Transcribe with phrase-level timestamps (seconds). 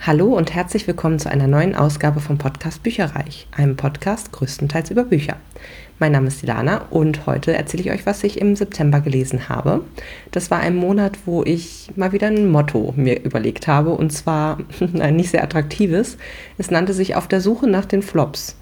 [0.00, 5.02] Hallo und herzlich willkommen zu einer neuen Ausgabe vom Podcast Bücherreich, einem Podcast größtenteils über
[5.02, 5.36] Bücher.
[5.98, 9.84] Mein Name ist Ilana und heute erzähle ich euch, was ich im September gelesen habe.
[10.30, 14.58] Das war ein Monat, wo ich mal wieder ein Motto mir überlegt habe und zwar
[15.00, 16.16] ein nicht sehr attraktives.
[16.58, 18.56] Es nannte sich Auf der Suche nach den Flops.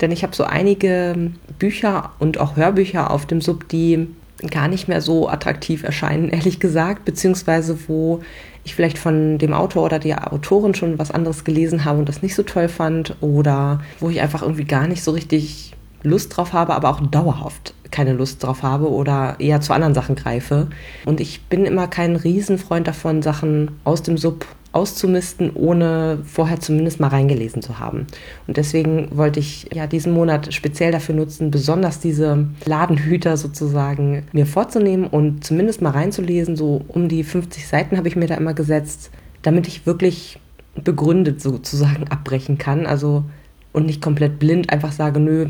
[0.00, 4.08] Denn ich habe so einige Bücher und auch Hörbücher auf dem Sub, die
[4.50, 8.22] gar nicht mehr so attraktiv erscheinen, ehrlich gesagt, beziehungsweise wo
[8.68, 12.22] ich vielleicht von dem Autor oder der Autorin schon was anderes gelesen habe und das
[12.22, 16.52] nicht so toll fand oder wo ich einfach irgendwie gar nicht so richtig Lust drauf
[16.52, 20.68] habe, aber auch dauerhaft keine Lust drauf habe oder eher zu anderen Sachen greife.
[21.06, 24.46] Und ich bin immer kein Riesenfreund davon, Sachen aus dem Sub
[24.78, 28.06] auszumisten, ohne vorher zumindest mal reingelesen zu haben.
[28.46, 34.46] Und deswegen wollte ich ja diesen Monat speziell dafür nutzen, besonders diese Ladenhüter sozusagen mir
[34.46, 36.56] vorzunehmen und zumindest mal reinzulesen.
[36.56, 39.10] So um die 50 Seiten habe ich mir da immer gesetzt,
[39.42, 40.38] damit ich wirklich
[40.84, 42.86] begründet sozusagen abbrechen kann.
[42.86, 43.24] Also
[43.72, 45.48] und nicht komplett blind einfach sage, nö,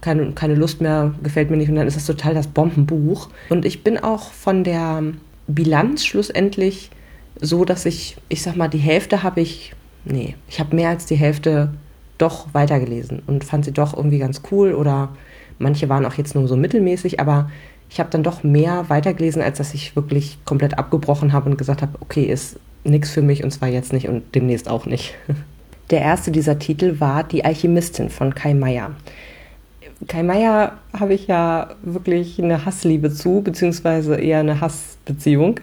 [0.00, 3.28] keine, keine Lust mehr, gefällt mir nicht und dann ist das total das Bombenbuch.
[3.50, 5.02] Und ich bin auch von der
[5.46, 6.90] Bilanz schlussendlich
[7.40, 9.72] so, dass ich, ich sag mal, die Hälfte habe ich,
[10.04, 11.70] nee, ich habe mehr als die Hälfte
[12.18, 15.08] doch weitergelesen und fand sie doch irgendwie ganz cool oder
[15.58, 17.50] manche waren auch jetzt nur so mittelmäßig, aber
[17.88, 21.82] ich habe dann doch mehr weitergelesen, als dass ich wirklich komplett abgebrochen habe und gesagt
[21.82, 25.14] habe, okay, ist nichts für mich und zwar jetzt nicht und demnächst auch nicht.
[25.90, 28.92] Der erste dieser Titel war Die Alchemistin von Kai Meier.
[30.06, 35.58] Kai Meier habe ich ja wirklich eine Hassliebe zu, beziehungsweise eher eine Hassbeziehung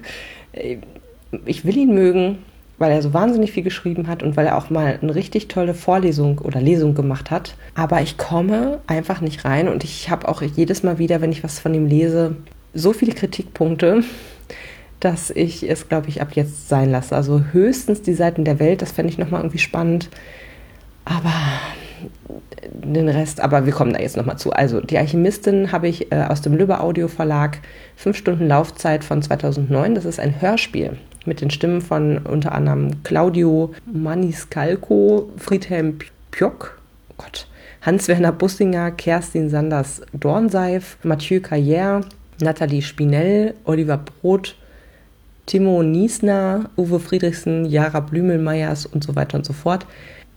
[1.46, 2.40] ich will ihn mögen,
[2.78, 5.74] weil er so wahnsinnig viel geschrieben hat und weil er auch mal eine richtig tolle
[5.74, 7.56] Vorlesung oder Lesung gemacht hat.
[7.76, 11.44] Aber ich komme einfach nicht rein und ich habe auch jedes Mal wieder, wenn ich
[11.44, 12.36] was von ihm lese,
[12.74, 14.04] so viele Kritikpunkte,
[15.00, 17.16] dass ich es, glaube ich, ab jetzt sein lasse.
[17.16, 20.10] Also höchstens die Seiten der Welt, das fände ich nochmal irgendwie spannend.
[21.06, 21.34] Aber
[22.74, 24.52] den Rest, aber wir kommen da jetzt nochmal zu.
[24.52, 27.60] Also, die Alchemistin habe ich äh, aus dem Lübbe Audio Verlag,
[27.96, 29.96] fünf Stunden Laufzeit von 2009.
[29.96, 36.00] Das ist ein Hörspiel mit den Stimmen von unter anderem Claudio Maniscalco, Friedhelm
[36.32, 36.80] Pjock,
[37.10, 37.48] oh Gott,
[37.82, 42.02] Hans-Werner Bussinger, Kerstin Sanders Dornseif, Mathieu Carrière,
[42.42, 44.56] Nathalie Spinell, Oliver Brot,
[45.46, 49.86] Timo Niesner, Uwe Friedrichsen, Jara Blümelmeyers und so weiter und so fort.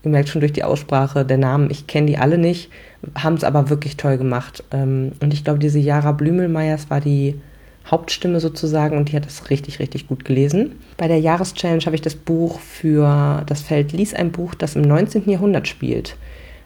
[0.03, 2.71] Ihr merkt schon durch die Aussprache der Namen, ich kenne die alle nicht,
[3.15, 4.65] haben es aber wirklich toll gemacht.
[4.71, 7.35] Ähm, und ich glaube, diese Jara Blümelmeyers war die
[7.91, 10.77] Hauptstimme sozusagen und die hat das richtig, richtig gut gelesen.
[10.97, 14.83] Bei der Jahreschallenge habe ich das Buch für das Feld Lies ein Buch, das im
[14.83, 15.29] 19.
[15.29, 16.17] Jahrhundert spielt,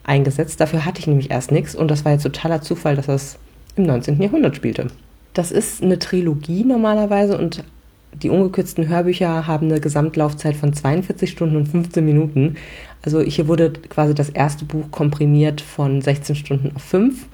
[0.04, 0.60] eingesetzt.
[0.60, 3.38] Dafür hatte ich nämlich erst nichts und das war jetzt totaler Zufall, dass das
[3.76, 4.20] im 19.
[4.20, 4.88] Jahrhundert spielte.
[5.32, 7.64] Das ist eine Trilogie normalerweise und
[8.22, 12.56] die ungekürzten Hörbücher haben eine Gesamtlaufzeit von 42 Stunden und 15 Minuten.
[13.02, 17.26] Also hier wurde quasi das erste Buch komprimiert von 16 Stunden auf 5.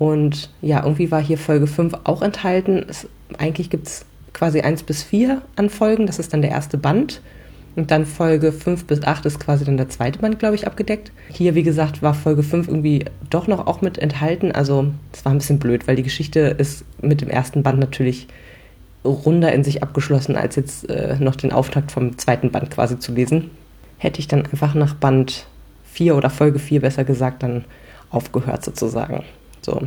[0.00, 2.86] Und ja, irgendwie war hier Folge 5 auch enthalten.
[2.88, 3.06] Es
[3.36, 7.20] eigentlich gibt es quasi 1 bis 4 an Folgen, das ist dann der erste Band.
[7.76, 11.12] Und dann Folge 5 bis 8 ist quasi dann der zweite Band, glaube ich, abgedeckt.
[11.28, 14.52] Hier, wie gesagt, war Folge 5 irgendwie doch noch auch mit enthalten.
[14.52, 18.26] Also es war ein bisschen blöd, weil die Geschichte ist mit dem ersten Band natürlich
[19.04, 23.12] runder in sich abgeschlossen, als jetzt äh, noch den Auftakt vom zweiten Band quasi zu
[23.12, 23.50] lesen.
[23.98, 25.46] Hätte ich dann einfach nach Band
[25.92, 27.66] 4 oder Folge 4 besser gesagt dann
[28.10, 29.24] aufgehört sozusagen.
[29.62, 29.82] So.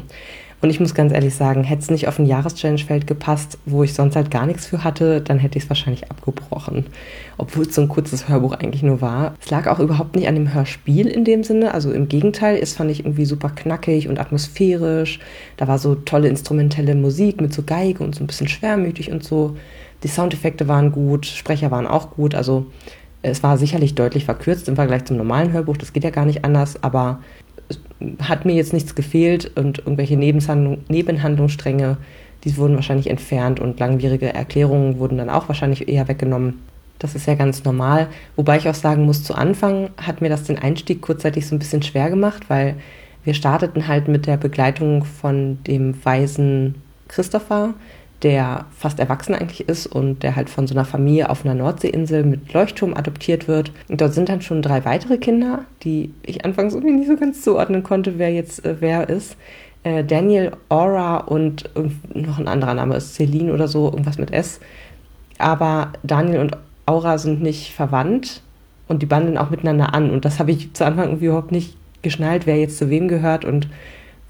[0.63, 3.93] Und ich muss ganz ehrlich sagen, hätte es nicht auf ein Jahreschallenge-Feld gepasst, wo ich
[3.93, 6.85] sonst halt gar nichts für hatte, dann hätte ich es wahrscheinlich abgebrochen.
[7.37, 9.35] Obwohl es so ein kurzes Hörbuch eigentlich nur war.
[9.43, 11.73] Es lag auch überhaupt nicht an dem Hörspiel in dem Sinne.
[11.73, 15.19] Also im Gegenteil, es fand ich irgendwie super knackig und atmosphärisch.
[15.57, 19.21] Da war so tolle instrumentelle Musik mit so Geige und so ein bisschen schwermütig und
[19.21, 19.57] so.
[20.03, 22.35] Die Soundeffekte waren gut, Sprecher waren auch gut.
[22.35, 22.67] Also
[23.21, 26.45] es war sicherlich deutlich verkürzt im Vergleich zum normalen Hörbuch, das geht ja gar nicht
[26.45, 27.19] anders, aber
[28.21, 31.97] hat mir jetzt nichts gefehlt und irgendwelche Nebenhandlungsstränge,
[32.43, 36.61] die wurden wahrscheinlich entfernt und langwierige Erklärungen wurden dann auch wahrscheinlich eher weggenommen.
[36.99, 38.07] Das ist ja ganz normal.
[38.35, 41.59] Wobei ich auch sagen muss, zu Anfang hat mir das den Einstieg kurzzeitig so ein
[41.59, 42.75] bisschen schwer gemacht, weil
[43.23, 46.75] wir starteten halt mit der Begleitung von dem weisen
[47.07, 47.73] Christopher,
[48.23, 52.23] der fast erwachsen eigentlich ist und der halt von so einer Familie auf einer Nordseeinsel
[52.23, 53.71] mit Leuchtturm adoptiert wird.
[53.89, 57.41] Und dort sind dann schon drei weitere Kinder, die ich anfangs irgendwie nicht so ganz
[57.41, 59.35] zuordnen konnte, wer jetzt äh, wer ist.
[59.83, 61.69] Äh, Daniel, Aura und
[62.13, 64.61] noch ein anderer Name ist Celine oder so, irgendwas mit S.
[65.37, 68.41] Aber Daniel und Aura sind nicht verwandt
[68.87, 70.09] und die banden auch miteinander an.
[70.11, 73.43] Und das habe ich zu Anfang irgendwie überhaupt nicht geschnallt, wer jetzt zu wem gehört
[73.43, 73.67] und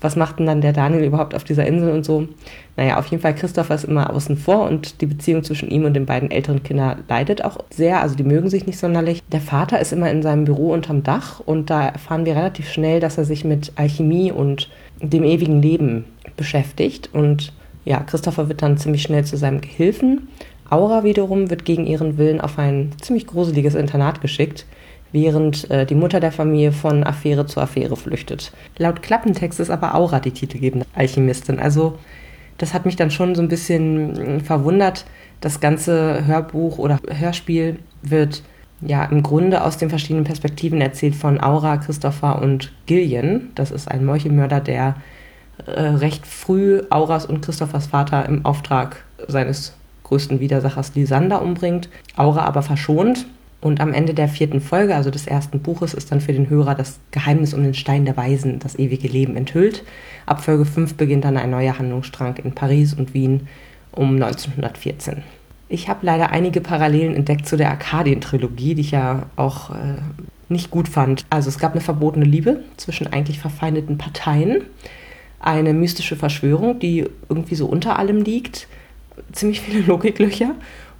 [0.03, 2.27] was macht denn dann der Daniel überhaupt auf dieser Insel und so.
[2.75, 5.93] Naja, auf jeden Fall, Christopher ist immer außen vor und die Beziehung zwischen ihm und
[5.93, 8.01] den beiden älteren Kindern leidet auch sehr.
[8.01, 9.23] Also die mögen sich nicht sonderlich.
[9.31, 12.99] Der Vater ist immer in seinem Büro unterm Dach und da erfahren wir relativ schnell,
[12.99, 14.69] dass er sich mit Alchemie und
[15.01, 16.03] dem ewigen Leben
[16.35, 17.09] beschäftigt.
[17.13, 17.53] Und
[17.85, 20.27] ja, Christopher wird dann ziemlich schnell zu seinem Gehilfen.
[20.69, 24.65] Aura wiederum wird gegen ihren Willen auf ein ziemlich gruseliges Internat geschickt
[25.13, 28.51] während äh, die Mutter der Familie von Affäre zu Affäre flüchtet.
[28.77, 31.59] Laut Klappentext ist aber Aura die titelgebende Alchemistin.
[31.59, 31.97] Also
[32.57, 35.05] das hat mich dann schon so ein bisschen hm, verwundert.
[35.39, 38.43] Das ganze Hörbuch oder Hörspiel wird
[38.81, 43.51] ja im Grunde aus den verschiedenen Perspektiven erzählt von Aura, Christopher und Gillian.
[43.55, 44.95] Das ist ein Meuchelmörder, der
[45.65, 51.89] äh, recht früh Auras und Christophers Vater im Auftrag seines größten Widersachers Lysander umbringt.
[52.15, 53.25] Aura aber verschont.
[53.63, 56.75] Und am Ende der vierten Folge, also des ersten Buches, ist dann für den Hörer
[56.75, 59.85] das Geheimnis um den Stein der Weisen, das ewige Leben enthüllt.
[60.25, 63.47] Ab Folge 5 beginnt dann ein neuer Handlungsstrang in Paris und Wien
[63.93, 65.23] um 1914.
[65.69, 69.95] Ich habe leider einige Parallelen entdeckt zu der Arkadien-Trilogie, die ich ja auch äh,
[70.49, 71.25] nicht gut fand.
[71.29, 74.63] Also es gab eine verbotene Liebe zwischen eigentlich verfeindeten Parteien,
[75.39, 78.67] eine mystische Verschwörung, die irgendwie so unter allem liegt,
[79.31, 80.53] ziemlich viele Logiklöcher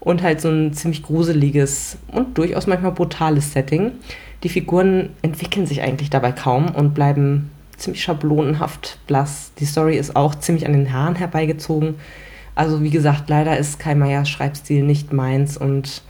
[0.04, 3.94] und halt so ein ziemlich gruseliges und durchaus manchmal brutales Setting.
[4.44, 9.54] Die Figuren entwickeln sich eigentlich dabei kaum und bleiben ziemlich schablonenhaft blass.
[9.60, 11.96] Die Story ist auch ziemlich an den Haaren herbeigezogen.
[12.54, 16.04] Also wie gesagt, leider ist Kai Meyers Schreibstil nicht meins und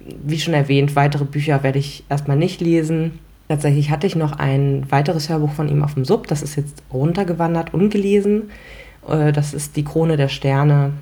[0.00, 3.18] wie schon erwähnt, weitere Bücher werde ich erstmal nicht lesen.
[3.48, 6.82] Tatsächlich hatte ich noch ein weiteres Hörbuch von ihm auf dem Sub, das ist jetzt
[6.92, 8.50] runtergewandert, ungelesen.
[9.08, 10.92] Äh, das ist Die Krone der Sterne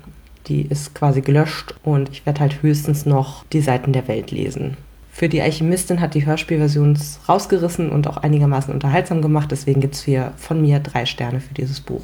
[0.47, 4.77] die ist quasi gelöscht und ich werde halt höchstens noch die Seiten der Welt lesen.
[5.11, 6.97] Für die Alchemistin hat die Hörspielversion
[7.27, 9.51] rausgerissen und auch einigermaßen unterhaltsam gemacht.
[9.51, 12.01] Deswegen gibt es hier von mir drei Sterne für dieses Buch.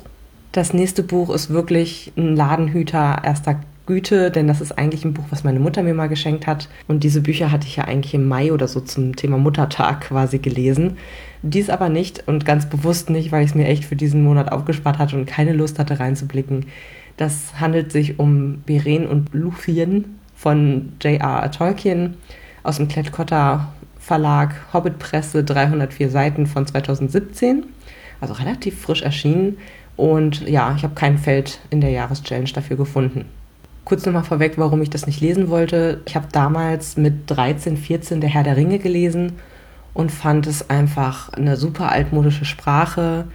[0.52, 5.24] Das nächste Buch ist wirklich ein Ladenhüter erster Güte, denn das ist eigentlich ein Buch,
[5.30, 6.68] was meine Mutter mir mal geschenkt hat.
[6.88, 10.40] Und diese Bücher hatte ich ja eigentlich im Mai oder so zum Thema Muttertag quasi
[10.40, 10.98] gelesen.
[11.42, 14.52] Dies aber nicht und ganz bewusst nicht, weil ich es mir echt für diesen Monat
[14.52, 16.66] aufgespart hatte und keine Lust hatte reinzublicken.
[17.18, 21.52] Das handelt sich um Beren und Luthien von J.R.R.
[21.52, 22.16] Tolkien
[22.64, 27.66] aus dem Klett-Cotta Verlag Hobbit-Presse, 304 Seiten von 2017.
[28.22, 29.58] Also relativ frisch erschienen.
[29.98, 33.26] Und ja, ich habe kein Feld in der Jahreschallenge dafür gefunden.
[33.84, 36.02] Kurz nochmal vorweg, warum ich das nicht lesen wollte.
[36.06, 39.34] Ich habe damals mit 13, 14 Der Herr der Ringe gelesen
[39.94, 43.26] und fand es einfach eine super altmodische Sprache,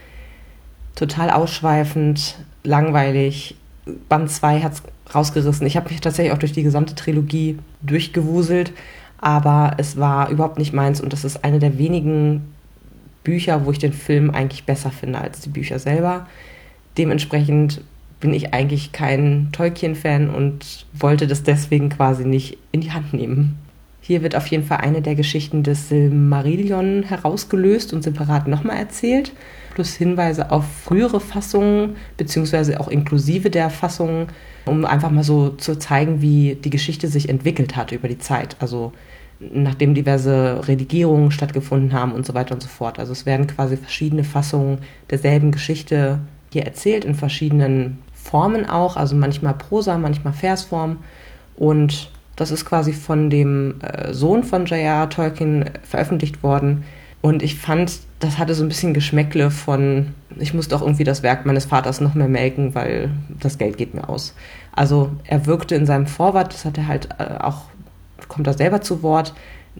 [0.94, 3.56] total ausschweifend, langweilig,
[4.08, 4.82] Band 2 hat es
[5.14, 5.66] rausgerissen.
[5.66, 8.72] Ich habe mich tatsächlich auch durch die gesamte Trilogie durchgewuselt,
[9.18, 12.52] aber es war überhaupt nicht meins und das ist eine der wenigen
[13.24, 16.26] Bücher, wo ich den Film eigentlich besser finde als die Bücher selber.
[16.98, 17.82] Dementsprechend
[18.20, 23.58] bin ich eigentlich kein Tolkien-Fan und wollte das deswegen quasi nicht in die Hand nehmen.
[24.02, 29.32] Hier wird auf jeden Fall eine der Geschichten des Silmarillion herausgelöst und separat nochmal erzählt
[29.74, 34.28] plus Hinweise auf frühere Fassungen, beziehungsweise auch inklusive der Fassungen,
[34.66, 38.56] um einfach mal so zu zeigen, wie die Geschichte sich entwickelt hat über die Zeit.
[38.60, 38.92] Also
[39.40, 42.98] nachdem diverse Redigierungen stattgefunden haben und so weiter und so fort.
[42.98, 44.78] Also es werden quasi verschiedene Fassungen
[45.10, 46.20] derselben Geschichte
[46.52, 50.98] hier erzählt, in verschiedenen Formen auch, also manchmal Prosa, manchmal Versform.
[51.56, 52.10] Und
[52.42, 55.08] das ist quasi von dem äh, Sohn von J.R.
[55.08, 56.82] Tolkien veröffentlicht worden.
[57.20, 60.08] Und ich fand, das hatte so ein bisschen Geschmäckle von,
[60.40, 63.94] ich muss doch irgendwie das Werk meines Vaters noch mehr melken, weil das Geld geht
[63.94, 64.34] mir aus.
[64.72, 67.66] Also er wirkte in seinem Vorwort, das hat er halt äh, auch,
[68.26, 69.34] kommt da selber zu Wort,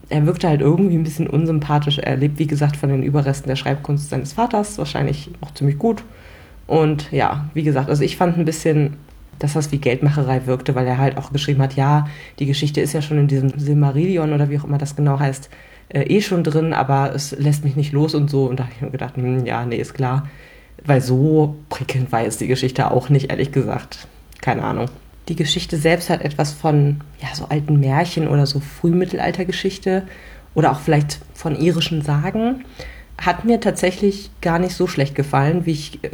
[0.09, 1.99] er wirkte halt irgendwie ein bisschen unsympathisch.
[1.99, 6.05] Er lebt, wie gesagt, von den Überresten der Schreibkunst seines Vaters, wahrscheinlich auch ziemlich gut.
[6.69, 8.97] Und ja, wie gesagt, also ich fand ein bisschen,
[9.39, 12.07] dass das wie Geldmacherei wirkte, weil er halt auch geschrieben hat, ja,
[12.39, 15.51] die Geschichte ist ja schon in diesem Silmarillion oder wie auch immer das genau heißt,
[15.93, 18.47] äh, eh schon drin, aber es lässt mich nicht los und so.
[18.47, 20.29] Und da habe ich mir gedacht, hm, ja, nee, ist klar.
[20.85, 24.07] Weil so prickelnd war jetzt die Geschichte auch nicht, ehrlich gesagt.
[24.41, 24.89] Keine Ahnung.
[25.29, 30.03] Die Geschichte selbst hat etwas von ja, so alten Märchen oder so Frühmittelaltergeschichte
[30.55, 32.65] oder auch vielleicht von irischen Sagen.
[33.19, 36.09] Hat mir tatsächlich gar nicht so schlecht gefallen, wie ich äh,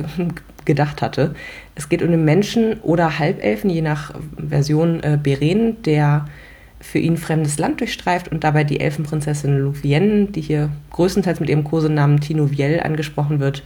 [0.69, 1.35] gedacht hatte.
[1.75, 6.27] Es geht um den Menschen oder Halbelfen, je nach Version äh, Beren, der
[6.81, 11.65] für ihn fremdes Land durchstreift und dabei die Elfenprinzessin Louvienne, die hier größtenteils mit ihrem
[11.65, 13.65] Kosenamen Tino Viel angesprochen wird,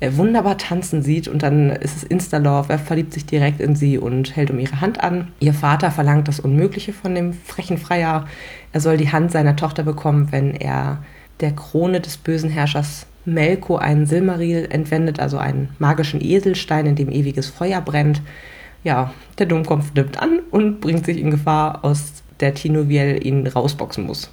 [0.00, 3.98] äh, wunderbar tanzen sieht und dann ist es Insta-Love, er verliebt sich direkt in sie
[3.98, 5.28] und hält um ihre Hand an.
[5.40, 8.26] Ihr Vater verlangt das Unmögliche von dem frechen Freier.
[8.72, 11.02] Er soll die Hand seiner Tochter bekommen, wenn er
[11.40, 17.10] der Krone des bösen Herrschers Melko einen Silmaril entwendet, also einen magischen Eselstein, in dem
[17.10, 18.22] ewiges Feuer brennt.
[18.84, 24.06] Ja, der Dummkopf nimmt an und bringt sich in Gefahr, aus der Tinoviel ihn rausboxen
[24.06, 24.30] muss.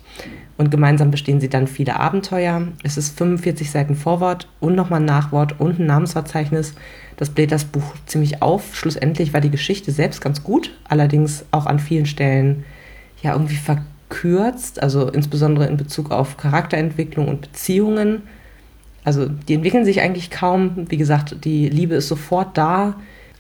[0.57, 2.67] Und gemeinsam bestehen sie dann viele Abenteuer.
[2.83, 6.75] Es ist 45 Seiten Vorwort und nochmal ein Nachwort und ein Namensverzeichnis.
[7.17, 8.75] Das bläht das Buch ziemlich auf.
[8.75, 12.63] Schlussendlich war die Geschichte selbst ganz gut, allerdings auch an vielen Stellen
[13.21, 18.23] ja irgendwie verkürzt, also insbesondere in Bezug auf Charakterentwicklung und Beziehungen.
[19.05, 20.87] Also die entwickeln sich eigentlich kaum.
[20.89, 22.95] Wie gesagt, die Liebe ist sofort da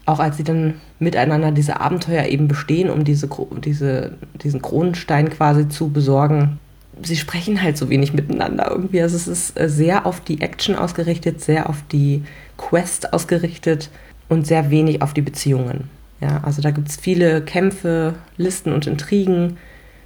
[0.05, 3.27] auch als sie dann miteinander diese Abenteuer eben bestehen, um diese,
[3.63, 4.11] diese,
[4.43, 6.59] diesen Kronenstein quasi zu besorgen,
[7.01, 9.01] sie sprechen halt so wenig miteinander irgendwie.
[9.01, 12.23] Also es ist äh, sehr auf die Action ausgerichtet, sehr auf die
[12.57, 13.89] Quest ausgerichtet
[14.29, 15.89] und sehr wenig auf die Beziehungen.
[16.21, 19.57] Ja, also da gibt es viele Kämpfe, Listen und Intrigen,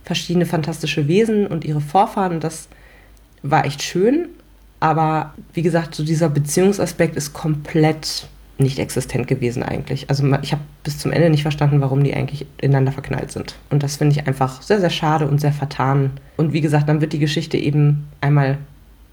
[0.03, 2.39] verschiedene fantastische Wesen und ihre Vorfahren.
[2.39, 2.67] Das
[3.43, 4.29] war echt schön,
[4.79, 8.27] aber wie gesagt, so dieser Beziehungsaspekt ist komplett
[8.59, 10.09] nicht existent gewesen eigentlich.
[10.09, 13.55] Also ich habe bis zum Ende nicht verstanden, warum die eigentlich ineinander verknallt sind.
[13.69, 16.11] Und das finde ich einfach sehr, sehr schade und sehr vertan.
[16.35, 18.57] Und wie gesagt, dann wird die Geschichte eben einmal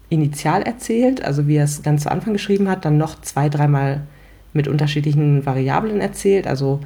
[0.09, 4.01] initial erzählt, also wie er es ganz zu Anfang geschrieben hat, dann noch zwei, dreimal
[4.53, 6.47] mit unterschiedlichen Variablen erzählt.
[6.47, 6.81] Also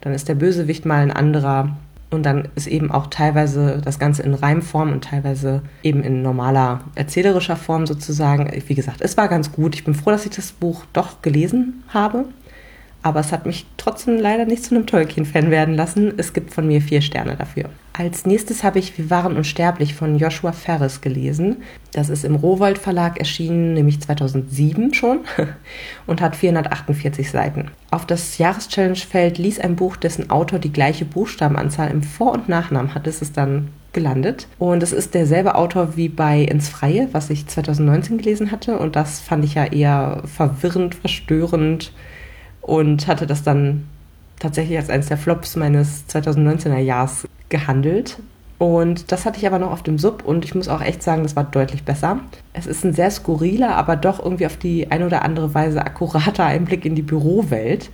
[0.00, 1.76] dann ist der Bösewicht mal ein anderer
[2.10, 6.80] und dann ist eben auch teilweise das Ganze in Reimform und teilweise eben in normaler
[6.96, 8.50] erzählerischer Form sozusagen.
[8.66, 9.76] Wie gesagt, es war ganz gut.
[9.76, 12.24] Ich bin froh, dass ich das Buch doch gelesen habe.
[13.02, 16.12] Aber es hat mich trotzdem leider nicht zu einem Tolkien-Fan werden lassen.
[16.16, 17.70] Es gibt von mir vier Sterne dafür.
[18.00, 21.58] Als nächstes habe ich Wir waren unsterblich von Joshua Ferris gelesen.
[21.92, 25.18] Das ist im Rowold Verlag erschienen, nämlich 2007 schon
[26.06, 27.70] und hat 448 Seiten.
[27.90, 32.94] Auf das Jahreschallenge-Feld ließ ein Buch, dessen Autor die gleiche Buchstabenanzahl im Vor- und Nachnamen
[32.94, 34.48] hat, ist es dann gelandet.
[34.58, 38.78] Und es ist derselbe Autor wie bei Ins Freie, was ich 2019 gelesen hatte.
[38.78, 41.92] Und das fand ich ja eher verwirrend, verstörend
[42.62, 43.88] und hatte das dann
[44.38, 48.18] tatsächlich als eines der Flops meines 2019er Jahres gehandelt.
[48.58, 51.22] Und das hatte ich aber noch auf dem Sub und ich muss auch echt sagen,
[51.22, 52.20] das war deutlich besser.
[52.52, 56.44] Es ist ein sehr skurriler, aber doch irgendwie auf die eine oder andere Weise akkurater
[56.44, 57.90] Einblick in die Bürowelt.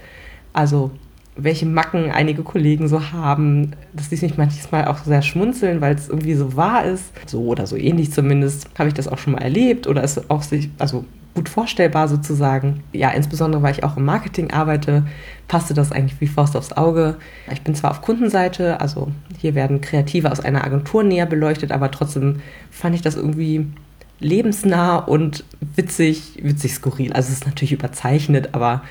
[0.53, 0.91] Also
[1.37, 3.73] welche Macken einige Kollegen so haben.
[3.93, 7.13] Das ließ mich manchmal auch sehr schmunzeln, weil es irgendwie so wahr ist.
[7.27, 10.43] So oder so ähnlich zumindest habe ich das auch schon mal erlebt oder ist auch
[10.43, 11.05] sich, also
[11.37, 12.83] gut vorstellbar sozusagen.
[12.93, 15.07] Ja, insbesondere weil ich auch im Marketing arbeite,
[15.47, 17.17] passte das eigentlich wie Faust aufs Auge.
[17.53, 21.93] Ich bin zwar auf Kundenseite, also hier werden Kreative aus einer Agentur näher beleuchtet, aber
[21.93, 22.41] trotzdem
[22.71, 23.67] fand ich das irgendwie
[24.19, 25.45] lebensnah und
[25.77, 27.13] witzig, witzig skurril.
[27.13, 28.83] Also es ist natürlich überzeichnet, aber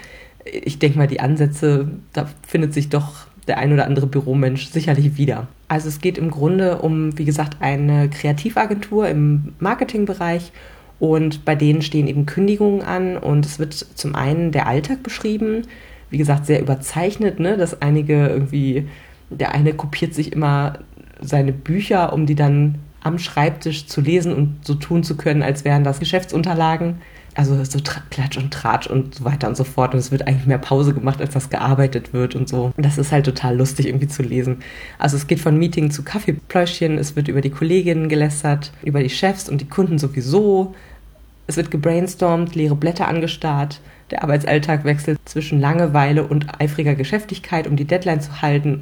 [0.45, 5.17] ich denke mal, die Ansätze, da findet sich doch der ein oder andere Büromensch sicherlich
[5.17, 5.47] wieder.
[5.67, 10.51] Also es geht im Grunde um, wie gesagt, eine Kreativagentur im Marketingbereich
[10.99, 15.63] und bei denen stehen eben Kündigungen an und es wird zum einen der Alltag beschrieben,
[16.09, 17.57] wie gesagt, sehr überzeichnet, ne?
[17.57, 18.87] dass einige irgendwie,
[19.29, 20.79] der eine kopiert sich immer
[21.19, 25.65] seine Bücher, um die dann am Schreibtisch zu lesen und so tun zu können, als
[25.65, 27.01] wären das Geschäftsunterlagen
[27.35, 29.93] also so Klatsch und Tratsch und so weiter und so fort.
[29.93, 32.71] Und es wird eigentlich mehr Pause gemacht, als das gearbeitet wird und so.
[32.75, 34.59] Und das ist halt total lustig irgendwie zu lesen.
[34.97, 39.09] Also es geht von Meeting zu Kaffeepläuschchen, es wird über die Kolleginnen gelästert, über die
[39.09, 40.73] Chefs und die Kunden sowieso.
[41.47, 43.81] Es wird gebrainstormt, leere Blätter angestarrt.
[44.11, 48.81] Der Arbeitsalltag wechselt zwischen Langeweile und eifriger Geschäftigkeit, um die Deadline zu halten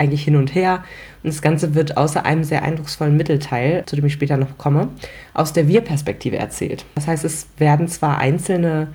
[0.00, 0.82] eigentlich hin und her.
[1.22, 4.88] Und das Ganze wird außer einem sehr eindrucksvollen Mittelteil, zu dem ich später noch komme,
[5.34, 6.86] aus der Wir-Perspektive erzählt.
[6.94, 8.88] Das heißt, es werden zwar einzelne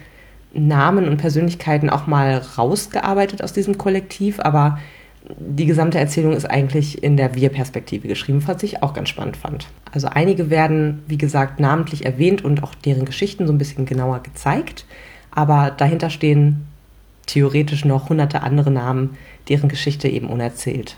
[0.53, 4.79] Namen und Persönlichkeiten auch mal rausgearbeitet aus diesem Kollektiv, aber
[5.39, 9.67] die gesamte Erzählung ist eigentlich in der Wir-Perspektive geschrieben, was ich auch ganz spannend fand.
[9.91, 14.21] Also einige werden, wie gesagt, namentlich erwähnt und auch deren Geschichten so ein bisschen genauer
[14.21, 14.85] gezeigt,
[15.31, 16.67] aber dahinter stehen
[17.25, 19.17] theoretisch noch hunderte andere Namen,
[19.49, 20.97] deren Geschichte eben unerzählt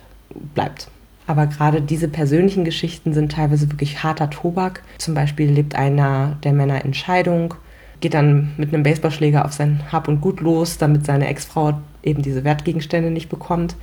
[0.53, 0.89] bleibt.
[1.25, 4.81] Aber gerade diese persönlichen Geschichten sind teilweise wirklich harter Tobak.
[4.97, 7.53] Zum Beispiel lebt einer der Männer in Scheidung,
[7.99, 12.21] geht dann mit einem Baseballschläger auf sein Hab und Gut los, damit seine Ex-Frau eben
[12.21, 13.75] diese Wertgegenstände nicht bekommt.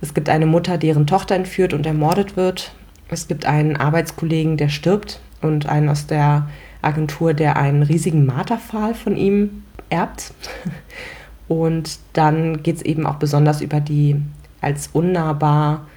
[0.00, 2.72] Es gibt eine Mutter, deren Tochter entführt und ermordet wird.
[3.08, 6.48] Es gibt einen Arbeitskollegen, der stirbt und einen aus der
[6.82, 10.32] Agentur, der einen riesigen Marterpfahl von ihm erbt.
[11.50, 14.14] Und dann geht es eben auch besonders über die
[14.60, 15.88] als unnahbar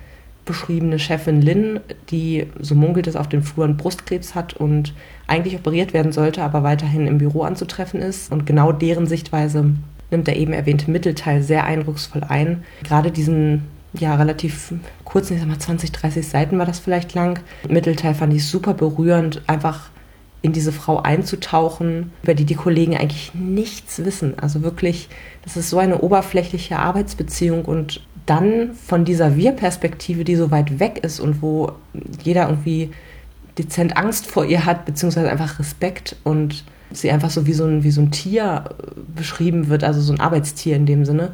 [0.46, 1.80] beschriebene Chefin Lynn,
[2.10, 4.96] die, so munkelt es, auf den Fluren Brustkrebs hat und
[5.28, 8.32] eigentlich operiert werden sollte, aber weiterhin im Büro anzutreffen ist.
[8.32, 9.76] Und genau deren Sichtweise
[10.10, 12.64] nimmt der eben erwähnte Mittelteil sehr eindrucksvoll ein.
[12.82, 13.62] Gerade diesen
[13.94, 17.40] ja, relativ kurzen, ich sag mal 20, 30 Seiten war das vielleicht lang.
[17.70, 19.92] Mittelteil fand ich super berührend, einfach
[20.44, 24.38] in diese Frau einzutauchen, über die die Kollegen eigentlich nichts wissen.
[24.38, 25.08] Also wirklich,
[25.42, 31.00] das ist so eine oberflächliche Arbeitsbeziehung und dann von dieser Wir-Perspektive, die so weit weg
[31.02, 31.72] ist und wo
[32.24, 32.92] jeder irgendwie
[33.58, 37.84] dezent Angst vor ihr hat, beziehungsweise einfach Respekt und sie einfach so wie so ein,
[37.86, 38.66] wie so ein Tier
[39.16, 41.34] beschrieben wird, also so ein Arbeitstier in dem Sinne.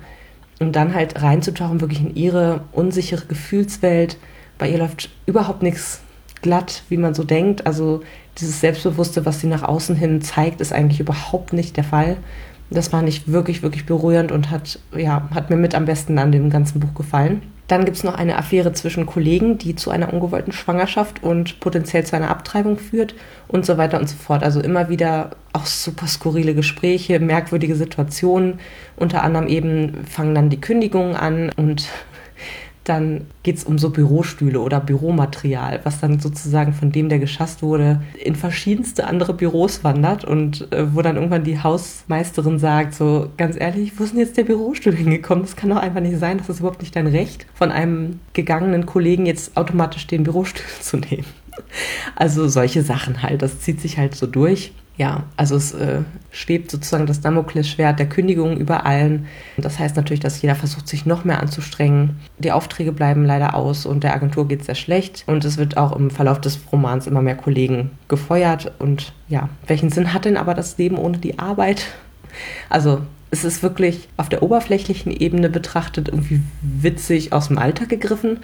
[0.60, 4.18] Und dann halt reinzutauchen, wirklich in ihre unsichere Gefühlswelt.
[4.60, 6.02] Bei ihr läuft überhaupt nichts
[6.42, 7.66] glatt, wie man so denkt.
[7.66, 8.02] Also
[8.38, 12.18] dieses Selbstbewusste, was sie nach außen hin zeigt, ist eigentlich überhaupt nicht der Fall.
[12.70, 16.32] Das fand ich wirklich, wirklich berührend und hat, ja, hat mir mit am besten an
[16.32, 17.42] dem ganzen Buch gefallen.
[17.68, 22.04] Dann gibt es noch eine Affäre zwischen Kollegen, die zu einer ungewollten Schwangerschaft und potenziell
[22.04, 23.14] zu einer Abtreibung führt
[23.48, 24.42] und so weiter und so fort.
[24.44, 28.60] Also immer wieder auch super skurrile Gespräche, merkwürdige Situationen.
[28.96, 31.88] Unter anderem eben fangen dann die Kündigungen an und
[32.90, 37.62] dann geht es um so Bürostühle oder Büromaterial, was dann sozusagen von dem, der geschasst
[37.62, 43.30] wurde, in verschiedenste andere Büros wandert und äh, wo dann irgendwann die Hausmeisterin sagt, so
[43.38, 45.44] ganz ehrlich, wo ist denn jetzt der Bürostuhl hingekommen?
[45.44, 48.86] Das kann doch einfach nicht sein, das ist überhaupt nicht dein Recht, von einem gegangenen
[48.86, 51.26] Kollegen jetzt automatisch den Bürostuhl zu nehmen.
[52.16, 56.70] Also solche Sachen halt, das zieht sich halt so durch ja, also es äh, schwebt
[56.70, 59.28] sozusagen das Damoklesschwert der Kündigung über allen.
[59.56, 62.20] Das heißt natürlich, dass jeder versucht, sich noch mehr anzustrengen.
[62.38, 65.24] Die Aufträge bleiben leider aus und der Agentur geht es sehr schlecht.
[65.26, 68.74] Und es wird auch im Verlauf des Romans immer mehr Kollegen gefeuert.
[68.78, 71.86] Und ja, welchen Sinn hat denn aber das Leben ohne die Arbeit?
[72.70, 73.00] Also
[73.32, 78.40] es ist wirklich auf der oberflächlichen Ebene betrachtet irgendwie witzig aus dem Alltag gegriffen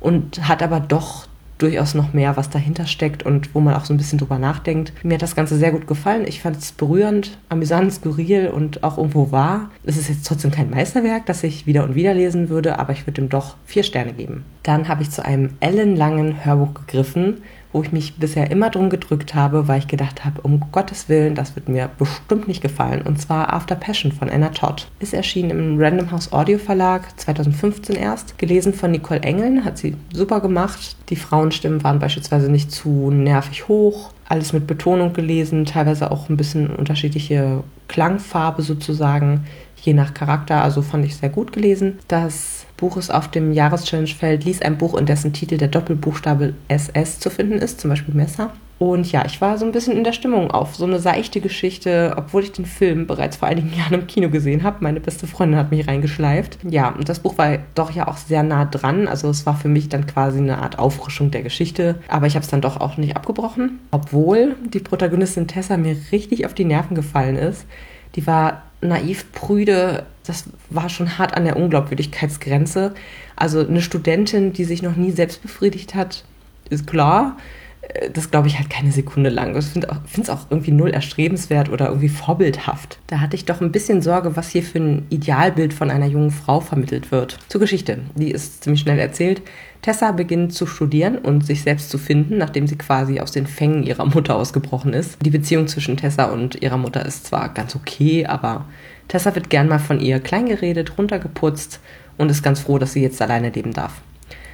[0.00, 1.28] und hat aber doch
[1.62, 4.92] durchaus noch mehr, was dahinter steckt und wo man auch so ein bisschen drüber nachdenkt.
[5.04, 6.26] Mir hat das Ganze sehr gut gefallen.
[6.26, 9.70] Ich fand es berührend, amüsant, skurril und auch irgendwo wahr.
[9.84, 13.06] Es ist jetzt trotzdem kein Meisterwerk, das ich wieder und wieder lesen würde, aber ich
[13.06, 14.44] würde ihm doch vier Sterne geben.
[14.62, 17.38] Dann habe ich zu einem ellenlangen Hörbuch gegriffen
[17.72, 21.34] wo ich mich bisher immer drum gedrückt habe, weil ich gedacht habe, um Gottes Willen,
[21.34, 23.02] das wird mir bestimmt nicht gefallen.
[23.02, 24.88] Und zwar After Passion von Anna Todd.
[24.98, 28.38] Ist erschienen im Random House Audio Verlag 2015 erst.
[28.38, 30.96] Gelesen von Nicole Engeln, hat sie super gemacht.
[31.10, 34.12] Die Frauenstimmen waren beispielsweise nicht zu nervig hoch.
[34.28, 40.62] Alles mit Betonung gelesen, teilweise auch ein bisschen unterschiedliche Klangfarbe sozusagen, je nach Charakter.
[40.62, 41.98] Also fand ich sehr gut gelesen.
[42.06, 47.30] Das Buches auf dem Jahreschallenge-Feld lies ein Buch, in dessen Titel der Doppelbuchstabe SS zu
[47.30, 48.52] finden ist, zum Beispiel Messer.
[48.78, 52.14] Und ja, ich war so ein bisschen in der Stimmung auf so eine seichte Geschichte,
[52.16, 54.78] obwohl ich den Film bereits vor einigen Jahren im Kino gesehen habe.
[54.80, 56.56] Meine beste Freundin hat mich reingeschleift.
[56.66, 59.06] Ja, und das Buch war doch ja auch sehr nah dran.
[59.06, 61.96] Also es war für mich dann quasi eine Art Auffrischung der Geschichte.
[62.08, 63.80] Aber ich habe es dann doch auch nicht abgebrochen.
[63.90, 67.66] Obwohl die Protagonistin Tessa mir richtig auf die Nerven gefallen ist.
[68.14, 72.94] Die war naiv prüde, das war schon hart an der Unglaubwürdigkeitsgrenze.
[73.36, 76.24] Also eine Studentin, die sich noch nie selbst befriedigt hat,
[76.68, 77.36] ist klar.
[77.82, 79.56] Äh, das glaube ich halt keine Sekunde lang.
[79.56, 79.88] Ich finde
[80.22, 82.98] es auch irgendwie null erstrebenswert oder irgendwie vorbildhaft.
[83.06, 86.30] Da hatte ich doch ein bisschen Sorge, was hier für ein Idealbild von einer jungen
[86.30, 87.38] Frau vermittelt wird.
[87.48, 87.98] Zur Geschichte.
[88.14, 89.42] Die ist ziemlich schnell erzählt.
[89.82, 93.82] Tessa beginnt zu studieren und sich selbst zu finden, nachdem sie quasi aus den Fängen
[93.82, 95.16] ihrer Mutter ausgebrochen ist.
[95.24, 98.66] Die Beziehung zwischen Tessa und ihrer Mutter ist zwar ganz okay, aber
[99.08, 101.80] Tessa wird gern mal von ihr kleingeredet, runtergeputzt
[102.18, 104.02] und ist ganz froh, dass sie jetzt alleine leben darf.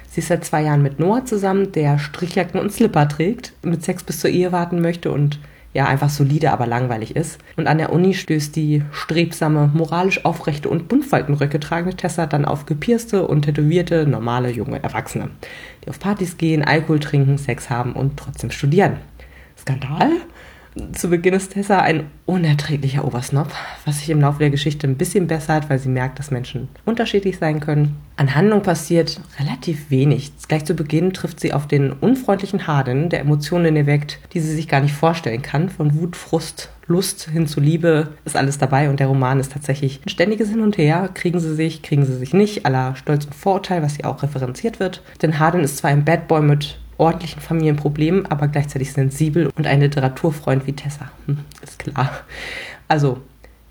[0.09, 4.03] Sie ist seit zwei Jahren mit Noah zusammen, der Strichjacken und Slipper trägt, mit Sex
[4.03, 5.39] bis zur Ehe warten möchte und
[5.73, 7.39] ja einfach solide, aber langweilig ist.
[7.55, 12.65] Und an der Uni stößt die strebsame, moralisch aufrechte und buntfaltenröcke tragende Tessa dann auf
[12.65, 15.29] gepierste und tätowierte, normale junge Erwachsene,
[15.83, 18.97] die auf Partys gehen, Alkohol trinken, Sex haben und trotzdem studieren.
[19.57, 20.11] Skandal?
[20.93, 23.49] Zu Beginn ist Tessa ein unerträglicher Obersnob,
[23.85, 27.37] was sich im Laufe der Geschichte ein bisschen bessert, weil sie merkt, dass Menschen unterschiedlich
[27.37, 27.97] sein können.
[28.15, 30.31] An Handlung passiert relativ wenig.
[30.47, 34.67] Gleich zu Beginn trifft sie auf den unfreundlichen Harden, der Emotionen erweckt, die sie sich
[34.67, 35.69] gar nicht vorstellen kann.
[35.69, 40.01] Von Wut, Frust, Lust hin zu Liebe ist alles dabei und der Roman ist tatsächlich
[40.05, 41.09] ein ständiges Hin und Her.
[41.13, 44.79] Kriegen sie sich, kriegen sie sich nicht, aller Stolz und Vorurteil, was hier auch referenziert
[44.79, 45.01] wird.
[45.21, 49.81] Denn Harden ist zwar ein Bad Boy mit ordentlichen Familienproblemen, aber gleichzeitig sensibel und ein
[49.81, 51.11] Literaturfreund wie Tessa.
[51.25, 52.11] Hm, ist klar.
[52.87, 53.21] Also,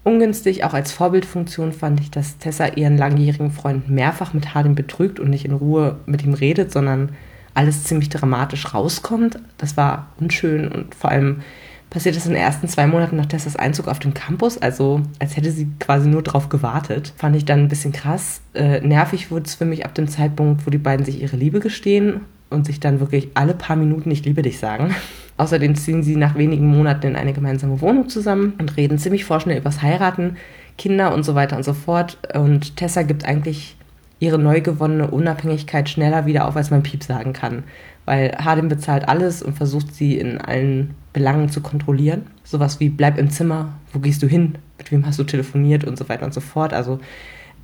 [0.04, 5.18] ungünstig, auch als Vorbildfunktion fand ich, dass Tessa ihren langjährigen Freund mehrfach mit Harden betrügt
[5.18, 7.10] und nicht in Ruhe mit ihm redet, sondern
[7.54, 9.40] alles ziemlich dramatisch rauskommt.
[9.58, 11.40] Das war unschön und vor allem
[11.88, 15.36] passiert es in den ersten zwei Monaten nach Tessas Einzug auf den Campus, also als
[15.36, 17.14] hätte sie quasi nur drauf gewartet.
[17.16, 18.42] Fand ich dann ein bisschen krass.
[18.54, 21.60] Äh, nervig wurde es für mich ab dem Zeitpunkt, wo die beiden sich ihre Liebe
[21.60, 24.94] gestehen und sich dann wirklich alle paar Minuten Ich liebe dich sagen.
[25.36, 29.58] Außerdem ziehen sie nach wenigen Monaten in eine gemeinsame Wohnung zusammen und reden ziemlich vorschnell
[29.58, 30.36] übers Heiraten,
[30.78, 32.18] Kinder und so weiter und so fort.
[32.34, 33.76] Und Tessa gibt eigentlich
[34.18, 37.64] ihre neu gewonnene Unabhängigkeit schneller wieder auf, als man Piep sagen kann.
[38.06, 42.26] Weil Hardin bezahlt alles und versucht sie in allen Belangen zu kontrollieren.
[42.44, 45.98] Sowas wie bleib im Zimmer, wo gehst du hin, mit wem hast du telefoniert und
[45.98, 46.72] so weiter und so fort.
[46.72, 47.00] Also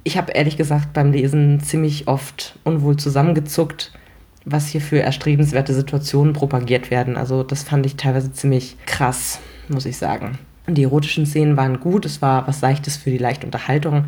[0.04, 3.92] ich habe ehrlich gesagt beim Lesen ziemlich oft unwohl zusammengezuckt,
[4.44, 7.16] was hier für erstrebenswerte Situationen propagiert werden.
[7.16, 10.38] Also das fand ich teilweise ziemlich krass, muss ich sagen.
[10.68, 14.06] Die erotischen Szenen waren gut, es war was Leichtes für die leichte Unterhaltung,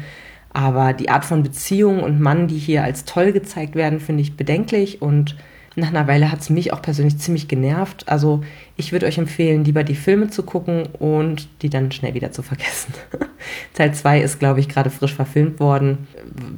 [0.52, 4.36] aber die Art von Beziehung und Mann, die hier als toll gezeigt werden, finde ich
[4.36, 5.36] bedenklich und
[5.76, 8.08] nach einer Weile hat es mich auch persönlich ziemlich genervt.
[8.08, 8.44] Also
[8.76, 12.42] ich würde euch empfehlen, lieber die Filme zu gucken und die dann schnell wieder zu
[12.42, 12.94] vergessen.
[13.74, 16.06] Teil 2 ist, glaube ich, gerade frisch verfilmt worden.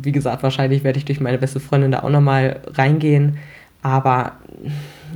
[0.03, 3.39] Wie gesagt, wahrscheinlich werde ich durch meine beste Freundin da auch nochmal reingehen.
[3.87, 4.33] Aber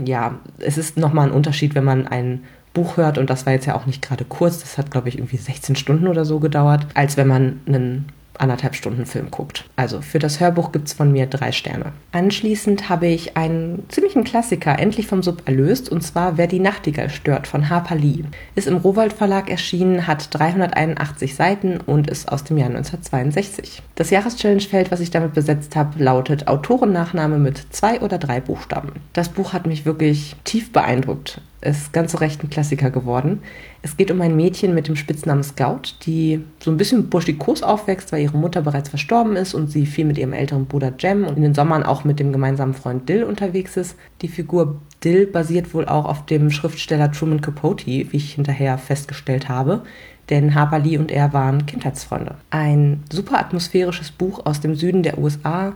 [0.05, 3.67] ja, es ist nochmal ein Unterschied, wenn man ein Buch hört und das war jetzt
[3.67, 6.87] ja auch nicht gerade kurz, das hat glaube ich irgendwie 16 Stunden oder so gedauert,
[6.95, 8.07] als wenn man einen
[8.41, 9.65] anderthalb Stunden Film guckt.
[9.77, 11.93] Also für das Hörbuch gibt es von mir drei Sterne.
[12.13, 17.11] Anschließend habe ich einen ziemlichen Klassiker endlich vom Sub erlöst und zwar Wer die Nachtigall
[17.11, 18.25] stört von Harper Lee.
[18.55, 23.83] Ist im Rowold Verlag erschienen, hat 381 Seiten und ist aus dem Jahr 1962.
[23.95, 28.93] Das Jahreschallenge-Feld, was ich damit besetzt habe, lautet Autorennachname mit zwei oder drei Buchstaben.
[29.13, 33.43] Das Buch hat mich wirklich tief beeindruckt ist ganz so recht ein Klassiker geworden.
[33.83, 38.13] Es geht um ein Mädchen mit dem Spitznamen Scout, die so ein bisschen burschikos aufwächst,
[38.13, 41.37] weil ihre Mutter bereits verstorben ist und sie viel mit ihrem älteren Bruder Jem und
[41.37, 43.97] in den Sommern auch mit dem gemeinsamen Freund Dill unterwegs ist.
[44.23, 49.49] Die Figur Dill basiert wohl auch auf dem Schriftsteller Truman Capote, wie ich hinterher festgestellt
[49.49, 49.83] habe,
[50.31, 52.37] denn Harper Lee und er waren Kindheitsfreunde.
[52.51, 55.75] Ein super atmosphärisches Buch aus dem Süden der USA,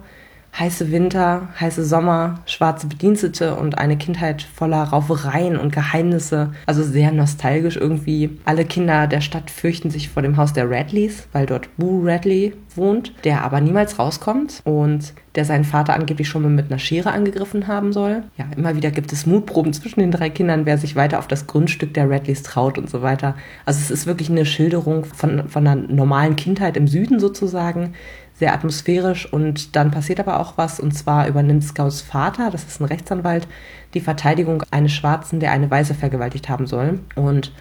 [0.58, 6.52] heiße Winter, heiße Sommer, schwarze Bedienstete und eine Kindheit voller Raufereien und Geheimnisse.
[6.66, 8.38] Also sehr nostalgisch irgendwie.
[8.44, 12.54] Alle Kinder der Stadt fürchten sich vor dem Haus der Radleys, weil dort Boo Radley
[12.76, 17.10] wohnt, der aber niemals rauskommt und der seinen Vater angeblich schon mal mit einer Schere
[17.10, 18.22] angegriffen haben soll.
[18.36, 21.46] Ja, immer wieder gibt es Mutproben zwischen den drei Kindern, wer sich weiter auf das
[21.46, 23.34] Grundstück der Radleys traut und so weiter.
[23.64, 27.94] Also es ist wirklich eine Schilderung von, von einer normalen Kindheit im Süden sozusagen
[28.34, 32.80] sehr atmosphärisch und dann passiert aber auch was und zwar übernimmt Scouts Vater, das ist
[32.80, 33.46] ein Rechtsanwalt,
[33.94, 37.52] die Verteidigung eines Schwarzen, der eine Weiße vergewaltigt haben soll und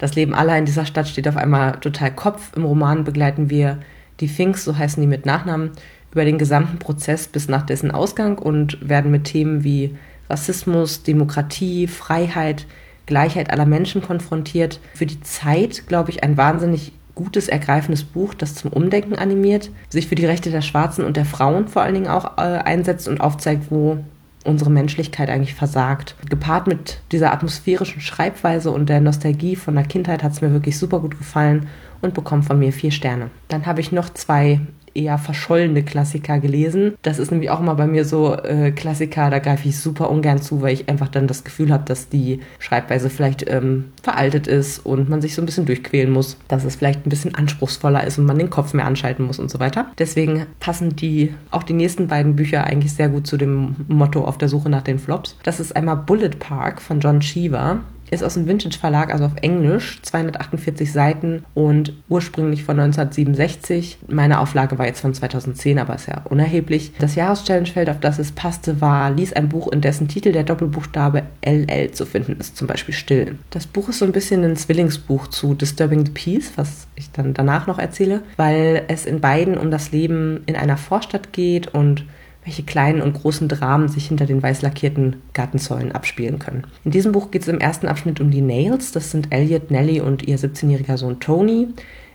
[0.00, 2.56] das Leben aller in dieser Stadt steht auf einmal total Kopf.
[2.56, 3.80] Im Roman begleiten wir
[4.20, 5.72] die Finks, so heißen die mit Nachnamen,
[6.10, 9.94] über den gesamten Prozess bis nach dessen Ausgang und werden mit Themen wie
[10.30, 12.66] Rassismus, Demokratie, Freiheit,
[13.04, 14.80] Gleichheit aller Menschen konfrontiert.
[14.94, 20.06] Für die Zeit, glaube ich, ein wahnsinnig gutes, ergreifendes Buch, das zum Umdenken animiert, sich
[20.06, 23.20] für die Rechte der Schwarzen und der Frauen vor allen Dingen auch äh, einsetzt und
[23.20, 23.98] aufzeigt, wo
[24.44, 26.16] unsere Menschlichkeit eigentlich versagt.
[26.28, 30.78] Gepaart mit dieser atmosphärischen Schreibweise und der Nostalgie von der Kindheit hat es mir wirklich
[30.78, 31.68] super gut gefallen
[32.00, 33.30] und bekommt von mir vier Sterne.
[33.48, 34.60] Dann habe ich noch zwei
[34.94, 36.94] eher verschollene Klassiker gelesen.
[37.02, 40.40] Das ist nämlich auch immer bei mir so äh, Klassiker, da greife ich super ungern
[40.40, 44.84] zu, weil ich einfach dann das Gefühl habe, dass die Schreibweise vielleicht ähm, veraltet ist
[44.84, 48.18] und man sich so ein bisschen durchquälen muss, dass es vielleicht ein bisschen anspruchsvoller ist
[48.18, 49.86] und man den Kopf mehr anschalten muss und so weiter.
[49.98, 54.38] Deswegen passen die auch die nächsten beiden Bücher eigentlich sehr gut zu dem Motto auf
[54.38, 55.36] der Suche nach den Flops.
[55.42, 59.36] Das ist einmal Bullet Park von John Cheever ist aus dem Vintage Verlag, also auf
[59.40, 63.98] Englisch, 248 Seiten und ursprünglich von 1967.
[64.08, 66.92] Meine Auflage war jetzt von 2010, aber ist ja unerheblich.
[66.98, 71.22] Das Jahreschallengefeld, auf das es passte, war Lies ein Buch, in dessen Titel der Doppelbuchstabe
[71.44, 73.38] LL zu finden ist, zum Beispiel Still.
[73.50, 77.34] Das Buch ist so ein bisschen ein Zwillingsbuch zu Disturbing the Peace, was ich dann
[77.34, 82.04] danach noch erzähle, weil es in beiden um das Leben in einer Vorstadt geht und
[82.50, 86.64] welche kleinen und großen Dramen sich hinter den weiß lackierten Gartenzäunen abspielen können.
[86.84, 88.90] In diesem Buch geht es im ersten Abschnitt um die Nails.
[88.90, 91.68] Das sind Elliot, Nellie und ihr 17-jähriger Sohn Tony.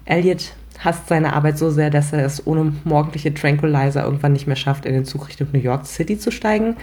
[0.04, 4.58] Elliot hasst seine Arbeit so sehr, dass er es ohne morgendliche Tranquilizer irgendwann nicht mehr
[4.58, 6.76] schafft, in den Zug Richtung New York City zu steigen.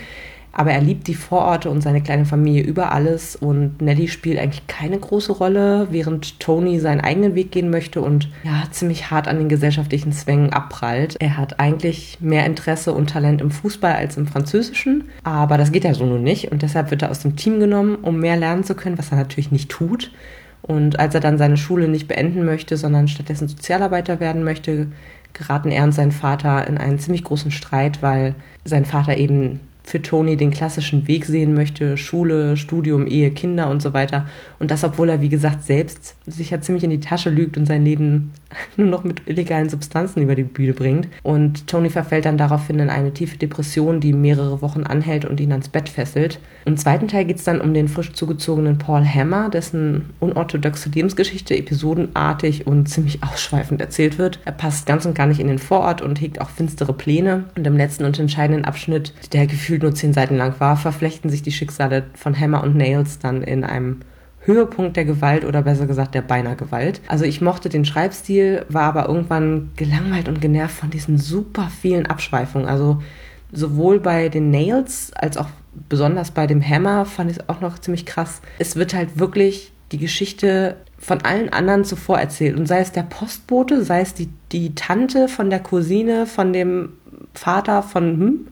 [0.53, 4.67] Aber er liebt die Vororte und seine kleine Familie über alles und Nelly spielt eigentlich
[4.67, 9.39] keine große Rolle, während Tony seinen eigenen Weg gehen möchte und ja, ziemlich hart an
[9.39, 11.17] den gesellschaftlichen Zwängen abprallt.
[11.21, 15.85] Er hat eigentlich mehr Interesse und Talent im Fußball als im Französischen, aber das geht
[15.85, 18.65] ja so nun nicht und deshalb wird er aus dem Team genommen, um mehr lernen
[18.65, 20.13] zu können, was er natürlich nicht tut.
[20.61, 24.87] Und als er dann seine Schule nicht beenden möchte, sondern stattdessen Sozialarbeiter werden möchte,
[25.33, 28.35] geraten er und sein Vater in einen ziemlich großen Streit, weil
[28.65, 33.83] sein Vater eben für Tony den klassischen Weg sehen möchte, Schule, Studium, Ehe, Kinder und
[33.83, 34.27] so weiter.
[34.59, 37.67] Und das, obwohl er, wie gesagt, selbst sich ja ziemlich in die Tasche lügt und
[37.67, 38.33] sein Leben
[38.77, 41.09] nur noch mit illegalen Substanzen über die Bühne bringt.
[41.23, 45.53] Und Tony verfällt dann daraufhin in eine tiefe Depression, die mehrere Wochen anhält und ihn
[45.53, 46.39] ans Bett fesselt.
[46.65, 51.57] Im zweiten Teil geht es dann um den frisch zugezogenen Paul Hammer, dessen unorthodoxe Lebensgeschichte
[51.57, 54.39] episodenartig und ziemlich ausschweifend erzählt wird.
[54.45, 57.45] Er passt ganz und gar nicht in den Vorort und hegt auch finstere Pläne.
[57.57, 61.41] Und im letzten und entscheidenden Abschnitt, der gefühlt nur zehn Seiten lang war, verflechten sich
[61.41, 64.01] die Schicksale von Hammer und Nails dann in einem
[64.41, 67.01] Höhepunkt der Gewalt oder besser gesagt der beinahe Gewalt.
[67.09, 72.05] Also ich mochte den Schreibstil, war aber irgendwann gelangweilt und genervt von diesen super vielen
[72.05, 72.69] Abschweifungen.
[72.69, 73.03] Also
[73.51, 75.49] sowohl bei den Nails als auch
[75.89, 78.43] besonders bei dem Hammer fand ich es auch noch ziemlich krass.
[78.59, 82.59] Es wird halt wirklich die Geschichte von allen anderen zuvor erzählt.
[82.59, 86.91] Und sei es der Postbote, sei es die, die Tante von der Cousine, von dem
[87.33, 88.49] Vater, von hm.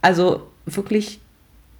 [0.00, 1.20] Also wirklich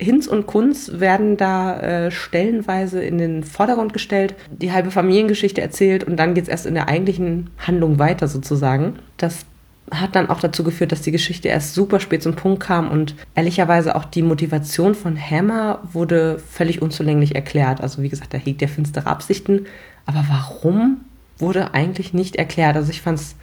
[0.01, 6.05] Hinz und Kunz werden da äh, stellenweise in den Vordergrund gestellt, die halbe Familiengeschichte erzählt
[6.05, 9.01] und dann geht es erst in der eigentlichen Handlung weiter sozusagen.
[9.17, 9.45] Das
[9.91, 13.17] hat dann auch dazu geführt, dass die Geschichte erst super spät zum Punkt kam und
[13.35, 17.81] ehrlicherweise auch die Motivation von Hammer wurde völlig unzulänglich erklärt.
[17.81, 19.67] Also wie gesagt, da hegt er finstere Absichten,
[20.07, 20.99] aber warum
[21.39, 22.77] wurde eigentlich nicht erklärt?
[22.77, 23.35] Also ich fand es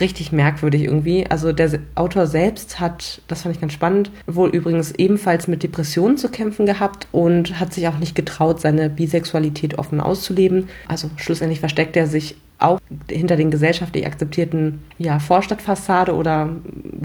[0.00, 1.26] richtig merkwürdig irgendwie.
[1.28, 6.16] Also der Autor selbst hat, das fand ich ganz spannend, wohl übrigens ebenfalls mit Depressionen
[6.16, 10.68] zu kämpfen gehabt und hat sich auch nicht getraut, seine Bisexualität offen auszuleben.
[10.88, 12.80] Also schlussendlich versteckt er sich auch
[13.10, 16.50] hinter den gesellschaftlich akzeptierten ja, Vorstadtfassade oder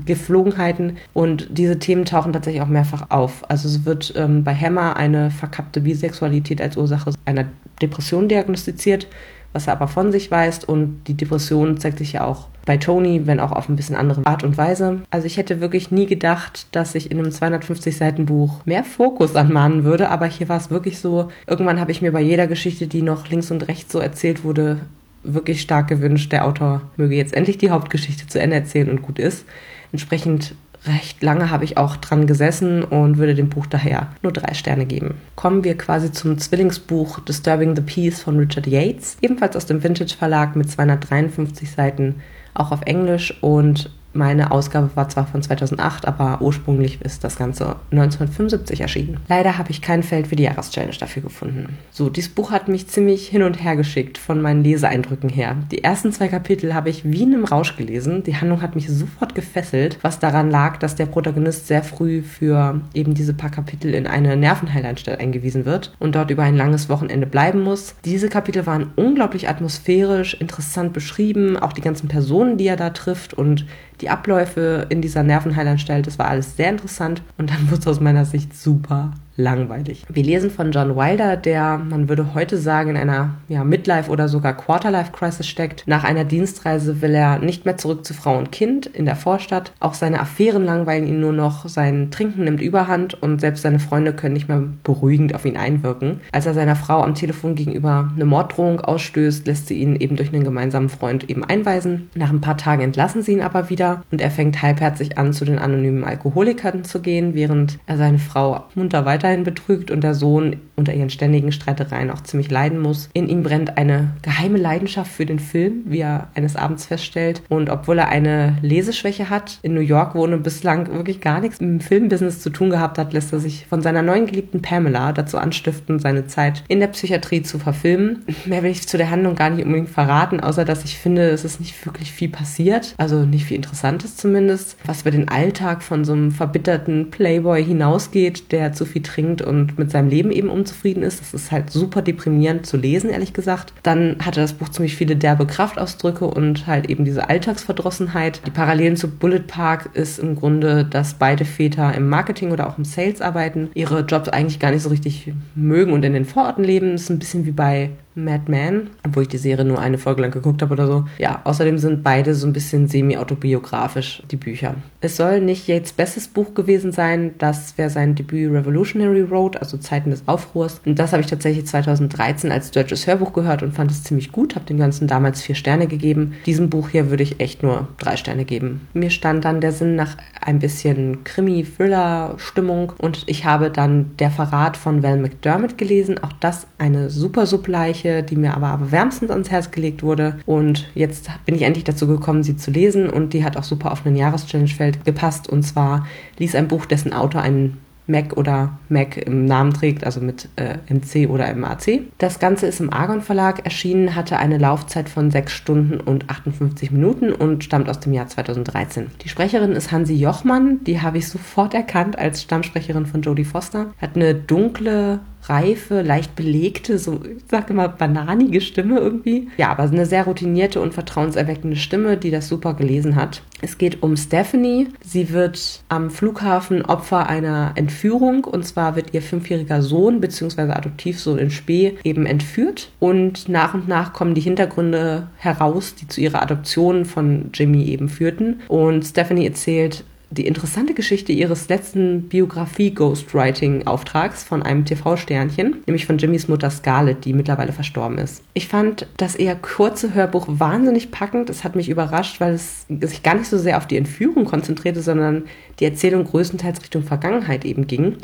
[0.05, 0.97] Geflogenheiten.
[1.13, 3.49] Und diese Themen tauchen tatsächlich auch mehrfach auf.
[3.49, 7.45] Also es wird ähm, bei Hammer eine verkappte Bisexualität als Ursache einer
[7.81, 9.07] Depression diagnostiziert,
[9.53, 10.67] was er aber von sich weist.
[10.67, 14.25] Und die Depression zeigt sich ja auch bei Tony, wenn auch auf ein bisschen andere
[14.25, 15.01] Art und Weise.
[15.09, 19.35] Also ich hätte wirklich nie gedacht, dass ich in einem 250 Seiten Buch mehr Fokus
[19.35, 22.87] anmahnen würde, aber hier war es wirklich so, irgendwann habe ich mir bei jeder Geschichte,
[22.87, 24.81] die noch links und rechts so erzählt wurde,
[25.23, 29.19] wirklich stark gewünscht, der Autor möge jetzt endlich die Hauptgeschichte zu Ende erzählen und gut
[29.19, 29.45] ist.
[29.91, 34.53] Entsprechend recht lange habe ich auch dran gesessen und würde dem Buch daher nur drei
[34.53, 35.15] Sterne geben.
[35.35, 40.15] Kommen wir quasi zum Zwillingsbuch Disturbing the Peace von Richard Yates, ebenfalls aus dem Vintage
[40.17, 42.15] Verlag mit 253 Seiten,
[42.53, 47.77] auch auf Englisch und meine Ausgabe war zwar von 2008, aber ursprünglich ist das Ganze
[47.91, 49.17] 1975 erschienen.
[49.27, 51.77] Leider habe ich kein Feld für die Jahreschallenge dafür gefunden.
[51.91, 55.55] So, dieses Buch hat mich ziemlich hin und her geschickt von meinen Leseeindrücken her.
[55.71, 58.23] Die ersten zwei Kapitel habe ich wie in einem Rausch gelesen.
[58.23, 62.81] Die Handlung hat mich sofort gefesselt, was daran lag, dass der Protagonist sehr früh für
[62.93, 67.27] eben diese paar Kapitel in eine Nervenheilanstalt eingewiesen wird und dort über ein langes Wochenende
[67.27, 67.95] bleiben muss.
[68.05, 73.33] Diese Kapitel waren unglaublich atmosphärisch, interessant beschrieben, auch die ganzen Personen, die er da trifft
[73.33, 73.65] und
[74.01, 77.99] die Abläufe in dieser Nervenheilanstalt, das war alles sehr interessant und dann wurde es aus
[77.99, 80.05] meiner Sicht super langweilig.
[80.09, 84.27] Wir lesen von John Wilder, der, man würde heute sagen, in einer ja, Midlife- oder
[84.27, 85.83] sogar Quarterlife-Crisis steckt.
[85.87, 89.71] Nach einer Dienstreise will er nicht mehr zurück zu Frau und Kind in der Vorstadt.
[89.79, 94.13] Auch seine Affären langweilen ihn nur noch, sein Trinken nimmt überhand und selbst seine Freunde
[94.13, 96.19] können nicht mehr beruhigend auf ihn einwirken.
[96.31, 100.33] Als er seiner Frau am Telefon gegenüber eine Morddrohung ausstößt, lässt sie ihn eben durch
[100.33, 102.09] einen gemeinsamen Freund eben einweisen.
[102.15, 105.45] Nach ein paar Tagen entlassen sie ihn aber wieder und er fängt halbherzig an, zu
[105.45, 110.15] den anonymen Alkoholikern zu gehen, während er seine Frau munter weiter weiterhin betrügt und der
[110.15, 113.09] Sohn unter ihren ständigen Streitereien auch ziemlich leiden muss.
[113.13, 117.43] In ihm brennt eine geheime Leidenschaft für den Film, wie er eines Abends feststellt.
[117.49, 121.59] Und obwohl er eine Leseschwäche hat, in New York wohne und bislang wirklich gar nichts
[121.59, 125.37] im Filmbusiness zu tun gehabt hat, lässt er sich von seiner neuen geliebten Pamela dazu
[125.37, 128.25] anstiften, seine Zeit in der Psychiatrie zu verfilmen.
[128.45, 131.45] Mehr will ich zu der Handlung gar nicht unbedingt verraten, außer dass ich finde, es
[131.45, 132.95] ist nicht wirklich viel passiert.
[132.97, 134.77] Also nicht viel Interessantes zumindest.
[134.85, 139.77] Was über den Alltag von so einem verbitterten Playboy hinausgeht, der zu viel trinkt und
[139.77, 141.19] mit seinem Leben eben unzufrieden ist.
[141.21, 143.73] Das ist halt super deprimierend zu lesen, ehrlich gesagt.
[143.83, 148.41] Dann hatte das Buch ziemlich viele derbe Kraftausdrücke und halt eben diese Alltagsverdrossenheit.
[148.45, 152.77] Die Parallelen zu Bullet Park ist im Grunde, dass beide Väter im Marketing oder auch
[152.77, 156.63] im Sales arbeiten, ihre Jobs eigentlich gar nicht so richtig mögen und in den Vororten
[156.63, 156.91] leben.
[156.93, 160.21] Das ist ein bisschen wie bei Mad Men, obwohl ich die Serie nur eine Folge
[160.21, 161.05] lang geguckt habe oder so.
[161.17, 164.75] Ja, außerdem sind beide so ein bisschen semi-autobiografisch, die Bücher.
[164.99, 169.77] Es soll nicht Yates bestes Buch gewesen sein, das wäre sein Debüt Revolutionary Road, also
[169.77, 170.81] Zeiten des Aufruhrs.
[170.85, 174.55] Und das habe ich tatsächlich 2013 als deutsches Hörbuch gehört und fand es ziemlich gut,
[174.55, 176.33] habe dem Ganzen damals vier Sterne gegeben.
[176.45, 178.87] Diesem Buch hier würde ich echt nur drei Sterne geben.
[178.93, 184.77] Mir stand dann der Sinn nach ein bisschen Krimi-Thriller-Stimmung und ich habe dann Der Verrat
[184.77, 186.19] von Val McDermott gelesen.
[186.21, 190.39] Auch das eine super Suppleiche Bereiche, die mir aber, aber wärmstens ans Herz gelegt wurde.
[190.45, 193.91] Und jetzt bin ich endlich dazu gekommen, sie zu lesen und die hat auch super
[193.91, 195.49] auf einen Jahreschallenge-Feld gepasst.
[195.49, 200.19] Und zwar lies ein Buch, dessen Autor einen Mac oder Mac im Namen trägt, also
[200.19, 202.01] mit äh, MC oder MAC.
[202.17, 206.91] Das Ganze ist im Argon Verlag erschienen, hatte eine Laufzeit von 6 Stunden und 58
[206.91, 209.11] Minuten und stammt aus dem Jahr 2013.
[209.23, 213.93] Die Sprecherin ist Hansi Jochmann, die habe ich sofort erkannt als Stammsprecherin von Jodie Foster.
[214.01, 219.49] Hat eine dunkle reife, leicht belegte, so, ich sag immer, bananige Stimme irgendwie.
[219.57, 223.41] Ja, aber eine sehr routinierte und vertrauenserweckende Stimme, die das super gelesen hat.
[223.61, 224.87] Es geht um Stephanie.
[225.03, 230.61] Sie wird am Flughafen Opfer einer Entführung und zwar wird ihr fünfjähriger Sohn bzw.
[230.71, 236.21] Adoptivsohn in Spee eben entführt und nach und nach kommen die Hintergründe heraus, die zu
[236.21, 238.61] ihrer Adoption von Jimmy eben führten.
[238.67, 246.47] Und Stephanie erzählt die interessante Geschichte ihres letzten Biografie-Ghostwriting-Auftrags von einem TV-Sternchen, nämlich von Jimmys
[246.47, 248.41] Mutter Scarlett, die mittlerweile verstorben ist.
[248.53, 251.49] Ich fand das eher kurze Hörbuch wahnsinnig packend.
[251.49, 255.01] Es hat mich überrascht, weil es sich gar nicht so sehr auf die Entführung konzentrierte,
[255.01, 255.43] sondern
[255.79, 258.15] die Erzählung größtenteils Richtung Vergangenheit eben ging.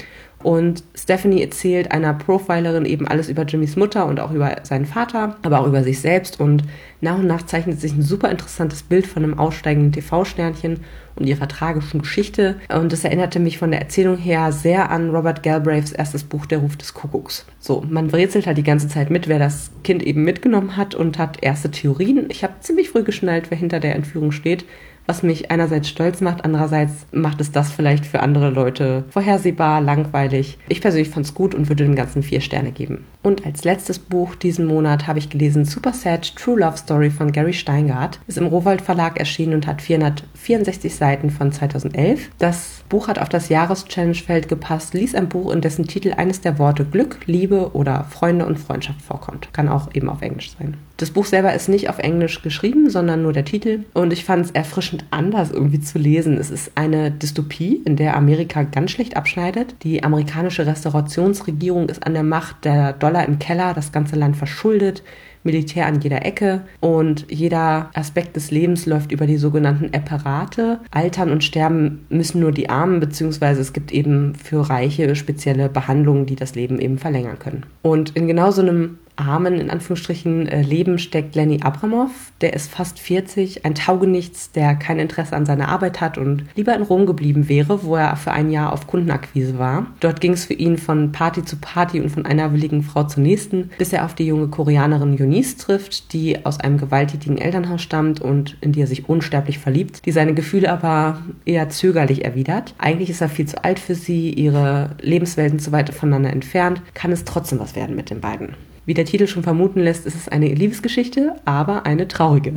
[0.48, 5.36] Und Stephanie erzählt einer Profilerin eben alles über Jimmys Mutter und auch über seinen Vater,
[5.42, 6.40] aber auch über sich selbst.
[6.40, 6.64] Und
[7.02, 10.80] nach und nach zeichnet sich ein super interessantes Bild von einem aussteigenden TV-Sternchen
[11.18, 12.56] und ihrer tragischen Geschichte.
[12.74, 16.60] Und das erinnerte mich von der Erzählung her sehr an Robert Galbraiths erstes Buch Der
[16.60, 17.46] Ruf des Kuckucks.
[17.60, 21.18] So, man rätselt halt die ganze Zeit mit, wer das Kind eben mitgenommen hat und
[21.18, 22.28] hat erste Theorien.
[22.30, 24.64] Ich habe ziemlich früh geschnallt, wer hinter der Entführung steht
[25.08, 30.58] was mich einerseits stolz macht, andererseits macht es das vielleicht für andere Leute vorhersehbar, langweilig.
[30.70, 33.06] Ich persönlich fand es gut und würde dem Ganzen vier Sterne geben.
[33.24, 37.32] Und als letztes Buch diesen Monat habe ich gelesen Super Sad True Love Story von
[37.32, 38.20] Gary Steingart.
[38.28, 42.30] Ist im Rowold Verlag erschienen und hat 464 Seiten von 2011.
[42.38, 46.60] Das Buch hat auf das Jahreschallenge-Feld gepasst, ließ ein Buch, in dessen Titel eines der
[46.60, 49.50] Worte Glück, Liebe oder Freunde und Freundschaft vorkommt.
[49.54, 50.78] Kann auch eben auf Englisch sein.
[50.98, 53.86] Das Buch selber ist nicht auf Englisch geschrieben, sondern nur der Titel.
[53.94, 56.38] Und ich fand es erfrischend anders irgendwie zu lesen.
[56.38, 59.76] Es ist eine Dystopie, in der Amerika ganz schlecht abschneidet.
[59.84, 65.04] Die amerikanische Restaurationsregierung ist an der Macht, der Dollar im Keller, das ganze Land verschuldet.
[65.44, 70.80] Militär an jeder Ecke und jeder Aspekt des Lebens läuft über die sogenannten Apparate.
[70.92, 76.26] Altern und sterben müssen nur die Armen, beziehungsweise es gibt eben für Reiche spezielle Behandlungen,
[76.26, 77.66] die das Leben eben verlängern können.
[77.82, 82.12] Und in genau so einem armen, in Anführungsstrichen, äh, Leben steckt Lenny Abramov.
[82.42, 86.76] Der ist fast 40, ein Taugenichts, der kein Interesse an seiner Arbeit hat und lieber
[86.76, 89.88] in Rom geblieben wäre, wo er für ein Jahr auf Kundenakquise war.
[90.00, 93.24] Dort ging es für ihn von Party zu Party und von einer willigen Frau zur
[93.24, 98.22] nächsten, bis er auf die junge Koreanerin Eunice trifft, die aus einem gewalttätigen Elternhaus stammt
[98.22, 102.74] und in die er sich unsterblich verliebt, die seine Gefühle aber eher zögerlich erwidert.
[102.78, 107.12] Eigentlich ist er viel zu alt für sie, ihre Lebenswelten zu weit voneinander entfernt, kann
[107.12, 108.56] es trotzdem was werden mit den beiden.
[108.88, 112.54] Wie der Titel schon vermuten lässt, ist es eine Liebesgeschichte, aber eine traurige.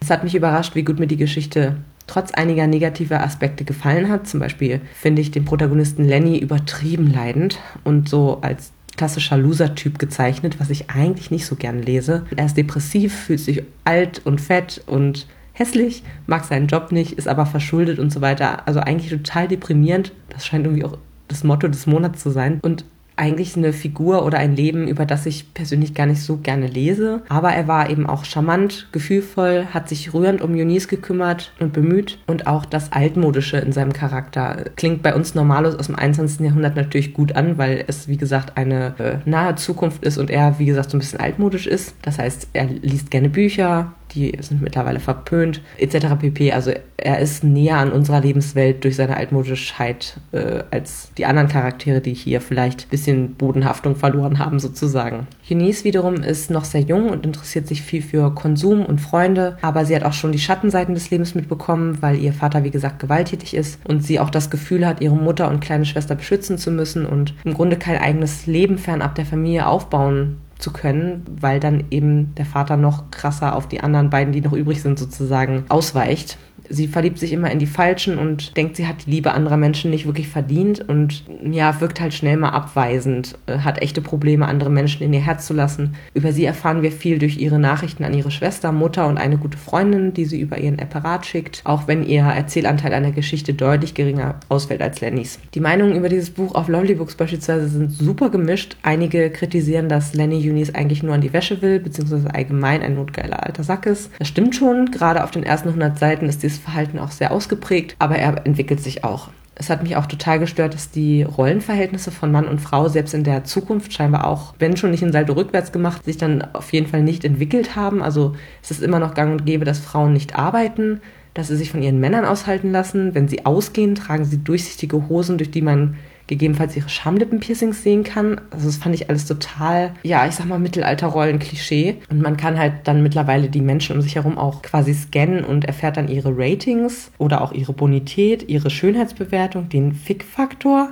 [0.00, 1.76] Es hat mich überrascht, wie gut mir die Geschichte
[2.08, 4.26] trotz einiger negativer Aspekte gefallen hat.
[4.26, 10.58] Zum Beispiel finde ich den Protagonisten Lenny übertrieben leidend und so als klassischer Loser-Typ gezeichnet,
[10.58, 12.26] was ich eigentlich nicht so gern lese.
[12.34, 17.28] Er ist depressiv, fühlt sich alt und fett und hässlich, mag seinen Job nicht, ist
[17.28, 18.66] aber verschuldet und so weiter.
[18.66, 20.12] Also eigentlich total deprimierend.
[20.28, 22.58] Das scheint irgendwie auch das Motto des Monats zu sein.
[22.62, 22.84] Und
[23.16, 27.22] eigentlich eine Figur oder ein Leben, über das ich persönlich gar nicht so gerne lese.
[27.28, 32.18] Aber er war eben auch charmant, gefühlvoll, hat sich rührend um Eunice gekümmert und bemüht.
[32.26, 36.40] Und auch das Altmodische in seinem Charakter klingt bei uns Normalos aus dem 21.
[36.40, 40.58] Jahrhundert natürlich gut an, weil es, wie gesagt, eine äh, nahe Zukunft ist und er,
[40.58, 41.94] wie gesagt, so ein bisschen altmodisch ist.
[42.02, 46.06] Das heißt, er liest gerne Bücher, die sind mittlerweile verpönt, etc.
[46.18, 46.52] pp.
[46.52, 52.00] Also er ist näher an unserer Lebenswelt durch seine Altmodischheit äh, als die anderen Charaktere,
[52.00, 55.26] die hier vielleicht ein bisschen Bodenhaftung verloren haben, sozusagen.
[55.50, 59.84] Eunice wiederum ist noch sehr jung und interessiert sich viel für Konsum und Freunde, aber
[59.84, 63.54] sie hat auch schon die Schattenseiten des Lebens mitbekommen, weil ihr Vater, wie gesagt, gewalttätig
[63.54, 67.04] ist und sie auch das Gefühl hat, ihre Mutter und kleine Schwester beschützen zu müssen
[67.04, 72.34] und im Grunde kein eigenes Leben fernab der Familie aufbauen zu können, weil dann eben
[72.34, 76.38] der Vater noch krasser auf die anderen beiden, die noch übrig sind, sozusagen ausweicht
[76.68, 79.90] sie verliebt sich immer in die Falschen und denkt, sie hat die Liebe anderer Menschen
[79.90, 84.70] nicht wirklich verdient und ja, wirkt halt schnell mal abweisend, äh, hat echte Probleme, andere
[84.70, 85.94] Menschen in ihr Herz zu lassen.
[86.14, 89.58] Über sie erfahren wir viel durch ihre Nachrichten an ihre Schwester, Mutter und eine gute
[89.58, 94.40] Freundin, die sie über ihren Apparat schickt, auch wenn ihr Erzählanteil einer Geschichte deutlich geringer
[94.48, 95.38] ausfällt als Lennys.
[95.54, 98.76] Die Meinungen über dieses Buch auf Lovely Books beispielsweise sind super gemischt.
[98.82, 103.44] Einige kritisieren, dass Lenny Eunice eigentlich nur an die Wäsche will, beziehungsweise allgemein ein notgeiler
[103.44, 104.10] alter Sack ist.
[104.18, 107.32] Das stimmt schon, gerade auf den ersten 100 Seiten ist dieses dieses Verhalten auch sehr
[107.32, 109.30] ausgeprägt, aber er entwickelt sich auch.
[109.58, 113.24] Es hat mich auch total gestört, dass die Rollenverhältnisse von Mann und Frau selbst in
[113.24, 116.86] der Zukunft scheinbar auch, wenn schon nicht in Salto rückwärts gemacht, sich dann auf jeden
[116.86, 118.02] Fall nicht entwickelt haben.
[118.02, 121.00] Also es ist immer noch gang und gäbe, dass Frauen nicht arbeiten,
[121.32, 123.14] dass sie sich von ihren Männern aushalten lassen.
[123.14, 125.96] Wenn sie ausgehen, tragen sie durchsichtige Hosen, durch die man
[126.26, 128.40] gegebenenfalls ihre Schamlippenpiercings sehen kann.
[128.50, 131.96] Also das fand ich alles total, ja, ich sag mal Mittelalterrollen-Klischee.
[132.10, 135.64] Und man kann halt dann mittlerweile die Menschen um sich herum auch quasi scannen und
[135.64, 140.90] erfährt dann ihre Ratings oder auch ihre Bonität, ihre Schönheitsbewertung, den Fick-Faktor.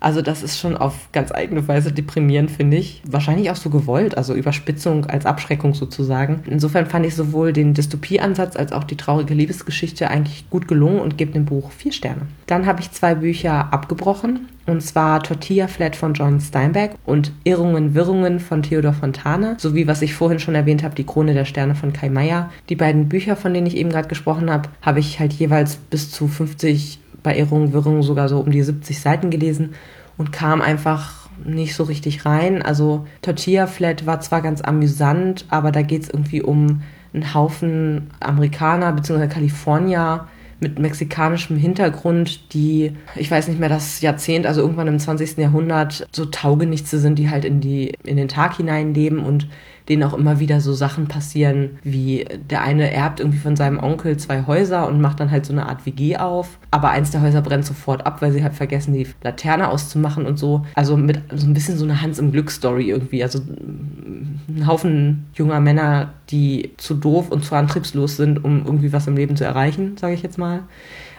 [0.00, 3.02] Also das ist schon auf ganz eigene Weise deprimierend, finde ich.
[3.06, 6.42] Wahrscheinlich auch so gewollt, also Überspitzung als Abschreckung sozusagen.
[6.46, 11.18] Insofern fand ich sowohl den Dystopieansatz als auch die traurige Liebesgeschichte eigentlich gut gelungen und
[11.18, 12.22] gebe dem Buch vier Sterne.
[12.46, 14.48] Dann habe ich zwei Bücher abgebrochen.
[14.66, 20.02] Und zwar Tortilla Flat von John Steinbeck und Irrungen, Wirrungen von Theodor Fontane, sowie, was
[20.02, 22.50] ich vorhin schon erwähnt habe, die Krone der Sterne von Kai Meier.
[22.68, 26.10] Die beiden Bücher, von denen ich eben gerade gesprochen habe, habe ich halt jeweils bis
[26.10, 29.74] zu 50 bei Irrungen, Wirrungen sogar so um die 70 Seiten gelesen
[30.16, 32.62] und kam einfach nicht so richtig rein.
[32.62, 38.10] Also Tortilla Flat war zwar ganz amüsant, aber da geht es irgendwie um einen Haufen
[38.20, 39.26] Amerikaner bzw.
[39.26, 40.28] Kalifornier
[40.60, 45.36] mit mexikanischem Hintergrund, die, ich weiß nicht mehr, das Jahrzehnt, also irgendwann im 20.
[45.36, 49.48] Jahrhundert, so Taugenichtse sind, die halt in, die, in den Tag hinein leben und
[49.88, 54.16] denen auch immer wieder so Sachen passieren, wie der eine erbt irgendwie von seinem Onkel
[54.16, 56.58] zwei Häuser und macht dann halt so eine Art WG auf.
[56.70, 60.38] Aber eins der Häuser brennt sofort ab, weil sie halt vergessen, die Laterne auszumachen und
[60.38, 60.66] so.
[60.74, 63.22] Also mit so ein bisschen so eine Hans im Glück-Story irgendwie.
[63.22, 69.06] Also ein Haufen junger Männer, die zu doof und zu antriebslos sind, um irgendwie was
[69.06, 70.62] im Leben zu erreichen, sage ich jetzt mal.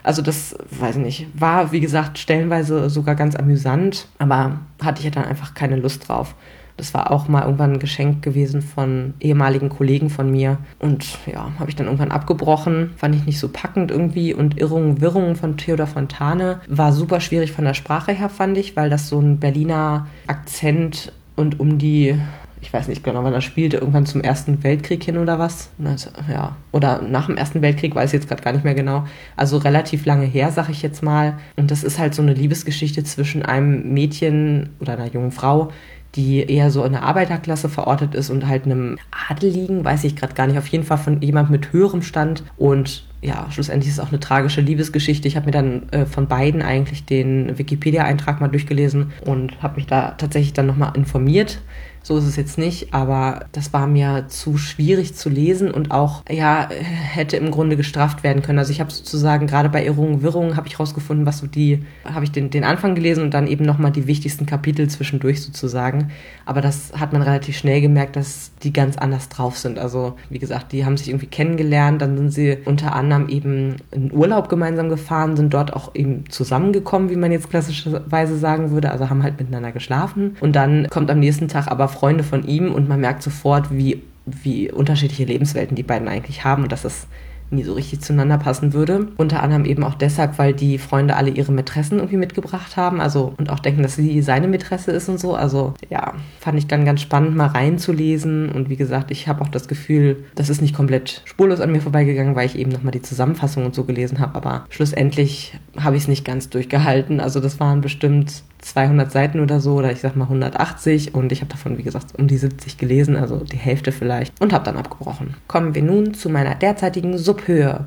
[0.03, 5.05] Also das, weiß ich nicht, war wie gesagt stellenweise sogar ganz amüsant, aber hatte ich
[5.05, 6.33] ja dann einfach keine Lust drauf.
[6.77, 10.59] Das war auch mal irgendwann ein Geschenk gewesen von ehemaligen Kollegen von mir.
[10.79, 12.91] Und ja, habe ich dann irgendwann abgebrochen.
[12.97, 14.33] Fand ich nicht so packend irgendwie.
[14.33, 18.75] Und Irrungen, Wirrungen von Theodor Fontane war super schwierig von der Sprache her, fand ich,
[18.75, 22.15] weil das so ein Berliner Akzent und um die
[22.61, 25.69] ich weiß nicht genau, wann er spielte, irgendwann zum Ersten Weltkrieg hin oder was.
[25.83, 29.05] Also, ja, oder nach dem Ersten Weltkrieg, weiß ich jetzt gerade gar nicht mehr genau.
[29.35, 31.37] Also relativ lange her, sag ich jetzt mal.
[31.55, 35.71] Und das ist halt so eine Liebesgeschichte zwischen einem Mädchen oder einer jungen Frau,
[36.17, 38.97] die eher so in der Arbeiterklasse verortet ist und halt einem
[39.29, 42.43] Adeligen, weiß ich gerade gar nicht, auf jeden Fall von jemand mit höherem Stand.
[42.57, 45.27] Und ja, schlussendlich ist es auch eine tragische Liebesgeschichte.
[45.27, 49.85] Ich habe mir dann äh, von beiden eigentlich den Wikipedia-Eintrag mal durchgelesen und habe mich
[49.85, 51.61] da tatsächlich dann nochmal informiert
[52.07, 56.23] so ist es jetzt nicht, aber das war mir zu schwierig zu lesen und auch,
[56.31, 58.59] ja, hätte im Grunde gestraft werden können.
[58.59, 62.23] Also ich habe sozusagen gerade bei Irrungen, Wirrungen habe ich rausgefunden, was so die, habe
[62.23, 66.11] ich den, den Anfang gelesen und dann eben nochmal die wichtigsten Kapitel zwischendurch sozusagen.
[66.45, 69.77] Aber das hat man relativ schnell gemerkt, dass die ganz anders drauf sind.
[69.77, 74.13] Also wie gesagt, die haben sich irgendwie kennengelernt, dann sind sie unter anderem eben in
[74.13, 79.09] Urlaub gemeinsam gefahren, sind dort auch eben zusammengekommen, wie man jetzt klassischerweise sagen würde, also
[79.09, 82.87] haben halt miteinander geschlafen und dann kommt am nächsten Tag aber Freunde von ihm und
[82.87, 87.07] man merkt sofort, wie, wie unterschiedliche Lebenswelten die beiden eigentlich haben und dass das
[87.49, 89.07] nie so richtig zueinander passen würde.
[89.17, 93.33] Unter anderem eben auch deshalb, weil die Freunde alle ihre Mätressen irgendwie mitgebracht haben, also
[93.37, 95.35] und auch denken, dass sie seine Mätresse ist und so.
[95.35, 98.49] Also ja, fand ich dann ganz spannend, mal reinzulesen.
[98.49, 101.81] Und wie gesagt, ich habe auch das Gefühl, das ist nicht komplett spurlos an mir
[101.81, 104.35] vorbeigegangen, weil ich eben nochmal die Zusammenfassung und so gelesen habe.
[104.35, 107.19] Aber schlussendlich habe ich es nicht ganz durchgehalten.
[107.19, 111.41] Also das waren bestimmt 200 Seiten oder so, oder ich sag mal 180 und ich
[111.41, 114.77] habe davon, wie gesagt, um die 70 gelesen, also die Hälfte vielleicht, und habe dann
[114.77, 115.35] abgebrochen.
[115.47, 117.85] Kommen wir nun zu meiner derzeitigen Subhöhe.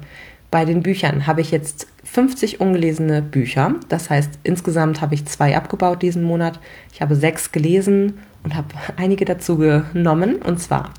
[0.50, 3.76] Bei den Büchern habe ich jetzt 50 ungelesene Bücher.
[3.88, 6.58] Das heißt, insgesamt habe ich zwei abgebaut diesen Monat.
[6.92, 10.36] Ich habe sechs gelesen und habe einige dazu genommen.
[10.36, 10.92] Und zwar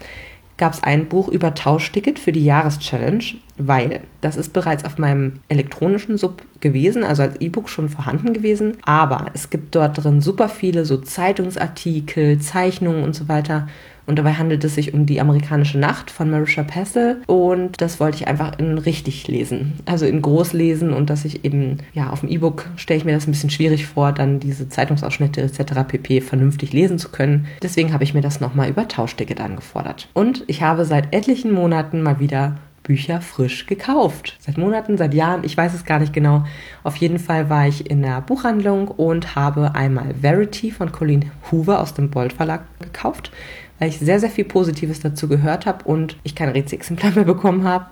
[0.55, 3.23] gab es ein Buch über Tauschticket für die Jahreschallenge,
[3.57, 8.77] weil das ist bereits auf meinem elektronischen Sub gewesen, also als E-Book schon vorhanden gewesen.
[8.83, 13.67] Aber es gibt dort drin super viele so Zeitungsartikel, Zeichnungen und so weiter.
[14.07, 17.21] Und dabei handelt es sich um die amerikanische Nacht von Marisha Pessel.
[17.27, 19.73] Und das wollte ich einfach in richtig lesen.
[19.85, 23.13] Also in groß lesen und dass ich eben, ja, auf dem E-Book stelle ich mir
[23.13, 25.87] das ein bisschen schwierig vor, dann diese Zeitungsausschnitte etc.
[25.87, 26.21] pp.
[26.21, 27.47] vernünftig lesen zu können.
[27.61, 30.09] Deswegen habe ich mir das nochmal über Tauschticket angefordert.
[30.13, 32.57] Und ich habe seit etlichen Monaten mal wieder
[32.91, 34.35] Bücher frisch gekauft.
[34.39, 36.43] Seit Monaten, seit Jahren, ich weiß es gar nicht genau.
[36.83, 41.79] Auf jeden Fall war ich in der Buchhandlung und habe einmal Verity von Colleen Hoover
[41.79, 43.31] aus dem Bold Verlag gekauft
[43.79, 47.63] weil ich sehr, sehr viel Positives dazu gehört habe und ich kein Rätselexemplar mehr bekommen
[47.63, 47.87] habe.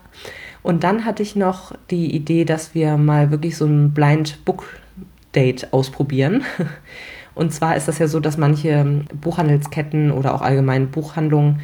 [0.62, 4.66] Und dann hatte ich noch die Idee, dass wir mal wirklich so ein Blind Book
[5.34, 6.43] Date ausprobieren.
[7.34, 11.62] Und zwar ist das ja so, dass manche Buchhandelsketten oder auch allgemein Buchhandlungen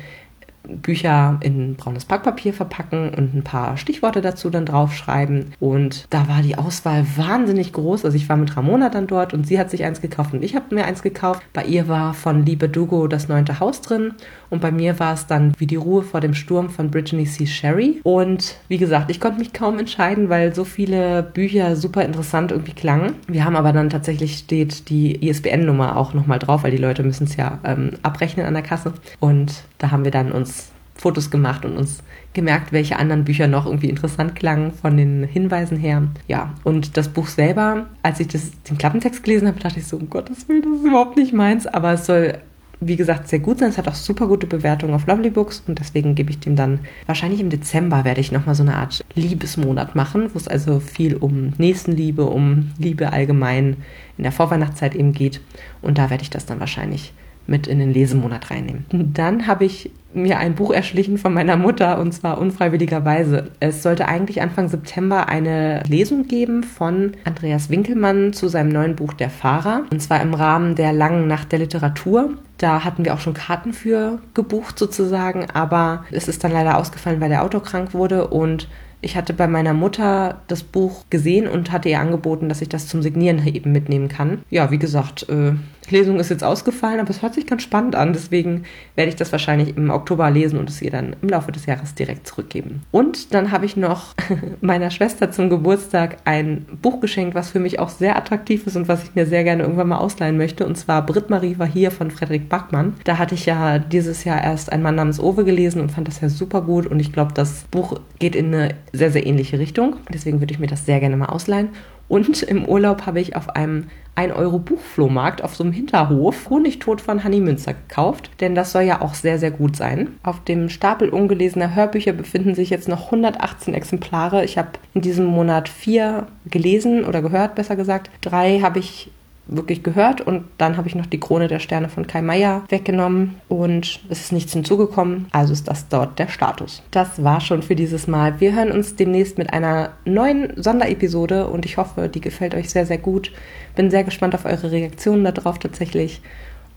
[0.68, 5.54] Bücher in braunes Packpapier verpacken und ein paar Stichworte dazu dann draufschreiben.
[5.60, 8.06] Und da war die Auswahl wahnsinnig groß.
[8.06, 10.56] Also ich war mit Ramona dann dort und sie hat sich eins gekauft und ich
[10.56, 11.42] habe mir eins gekauft.
[11.54, 14.14] Bei ihr war von Liebe Dugo das neunte Haus drin
[14.50, 17.46] und bei mir war es dann Wie die Ruhe vor dem Sturm von Brittany C.
[17.46, 18.00] Sherry.
[18.04, 22.74] Und wie gesagt, ich konnte mich kaum entscheiden, weil so viele Bücher super interessant irgendwie
[22.74, 23.14] klangen.
[23.28, 27.26] Wir haben aber dann tatsächlich steht die ISBN-Nummer auch nochmal drauf, weil die Leute müssen
[27.26, 28.94] es ja ähm, abrechnen an der Kasse.
[29.20, 32.02] Und da haben wir dann uns Fotos gemacht und uns
[32.34, 36.04] gemerkt, welche anderen Bücher noch irgendwie interessant klangen von den Hinweisen her.
[36.28, 39.98] Ja, und das Buch selber, als ich das, den Klappentext gelesen habe, dachte ich so,
[39.98, 42.38] um Gottes Willen, das ist überhaupt nicht meins, aber es soll
[42.80, 43.70] wie gesagt, sehr gut sein.
[43.70, 46.80] Es hat auch super gute Bewertungen auf Lovely Books und deswegen gebe ich dem dann
[47.06, 51.16] wahrscheinlich im Dezember werde ich nochmal so eine Art Liebesmonat machen, wo es also viel
[51.16, 53.78] um Nächstenliebe, um Liebe allgemein
[54.18, 55.42] in der Vorweihnachtszeit eben geht.
[55.82, 57.14] Und da werde ich das dann wahrscheinlich
[57.48, 58.86] mit in den Lesemonat reinnehmen.
[58.92, 63.52] Dann habe ich mir ein Buch erschlichen von meiner Mutter und zwar unfreiwilligerweise.
[63.60, 69.14] Es sollte eigentlich Anfang September eine Lesung geben von Andreas Winkelmann zu seinem neuen Buch
[69.14, 72.32] Der Fahrer und zwar im Rahmen der langen Nacht der Literatur.
[72.58, 77.20] Da hatten wir auch schon Karten für gebucht sozusagen, aber es ist dann leider ausgefallen,
[77.20, 78.68] weil der Autor krank wurde und
[79.06, 82.88] ich hatte bei meiner Mutter das Buch gesehen und hatte ihr angeboten, dass ich das
[82.88, 84.40] zum Signieren eben mitnehmen kann.
[84.50, 85.52] Ja, wie gesagt, äh,
[85.92, 88.14] Lesung ist jetzt ausgefallen, aber es hört sich ganz spannend an.
[88.14, 88.64] Deswegen
[88.96, 91.96] werde ich das wahrscheinlich im Oktober lesen und es ihr dann im Laufe des Jahres
[91.96, 92.82] direkt zurückgeben.
[92.92, 94.14] Und dann habe ich noch
[94.62, 98.88] meiner Schwester zum Geburtstag ein Buch geschenkt, was für mich auch sehr attraktiv ist und
[98.88, 100.66] was ich mir sehr gerne irgendwann mal ausleihen möchte.
[100.66, 102.94] Und zwar Britt Marie war hier von Frederik Bachmann.
[103.04, 106.22] Da hatte ich ja dieses Jahr erst ein Mann namens Owe gelesen und fand das
[106.22, 106.88] ja super gut.
[106.88, 109.98] Und ich glaube, das Buch geht in eine sehr, sehr ähnliche Richtung.
[110.14, 111.70] Deswegen würde ich mir das sehr gerne mal ausleihen.
[112.08, 117.42] Und im Urlaub habe ich auf einem 1-Euro-Buchflohmarkt auf so einem Hinterhof Honigtod von Hanni
[117.42, 120.16] Münzer gekauft, denn das soll ja auch sehr, sehr gut sein.
[120.24, 124.46] Auf dem Stapel ungelesener Hörbücher befinden sich jetzt noch 118 Exemplare.
[124.46, 128.10] Ich habe in diesem Monat vier gelesen oder gehört, besser gesagt.
[128.22, 129.12] Drei habe ich
[129.48, 133.36] wirklich gehört und dann habe ich noch die Krone der Sterne von Kai Meier weggenommen
[133.48, 136.82] und es ist nichts hinzugekommen, also ist das dort der Status.
[136.92, 138.40] Das war schon für dieses Mal.
[138.40, 142.86] Wir hören uns demnächst mit einer neuen Sonderepisode und ich hoffe, die gefällt euch sehr,
[142.86, 143.32] sehr gut.
[143.76, 146.22] Bin sehr gespannt auf eure Reaktionen darauf tatsächlich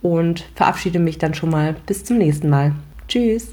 [0.02, 2.72] und verabschiede mich dann schon mal bis zum nächsten Mal.
[3.08, 3.52] Tschüss!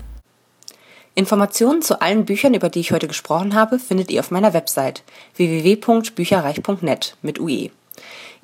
[1.17, 5.03] Informationen zu allen Büchern, über die ich heute gesprochen habe, findet ihr auf meiner Website
[5.37, 7.69] www.bücherreich.net mit UE.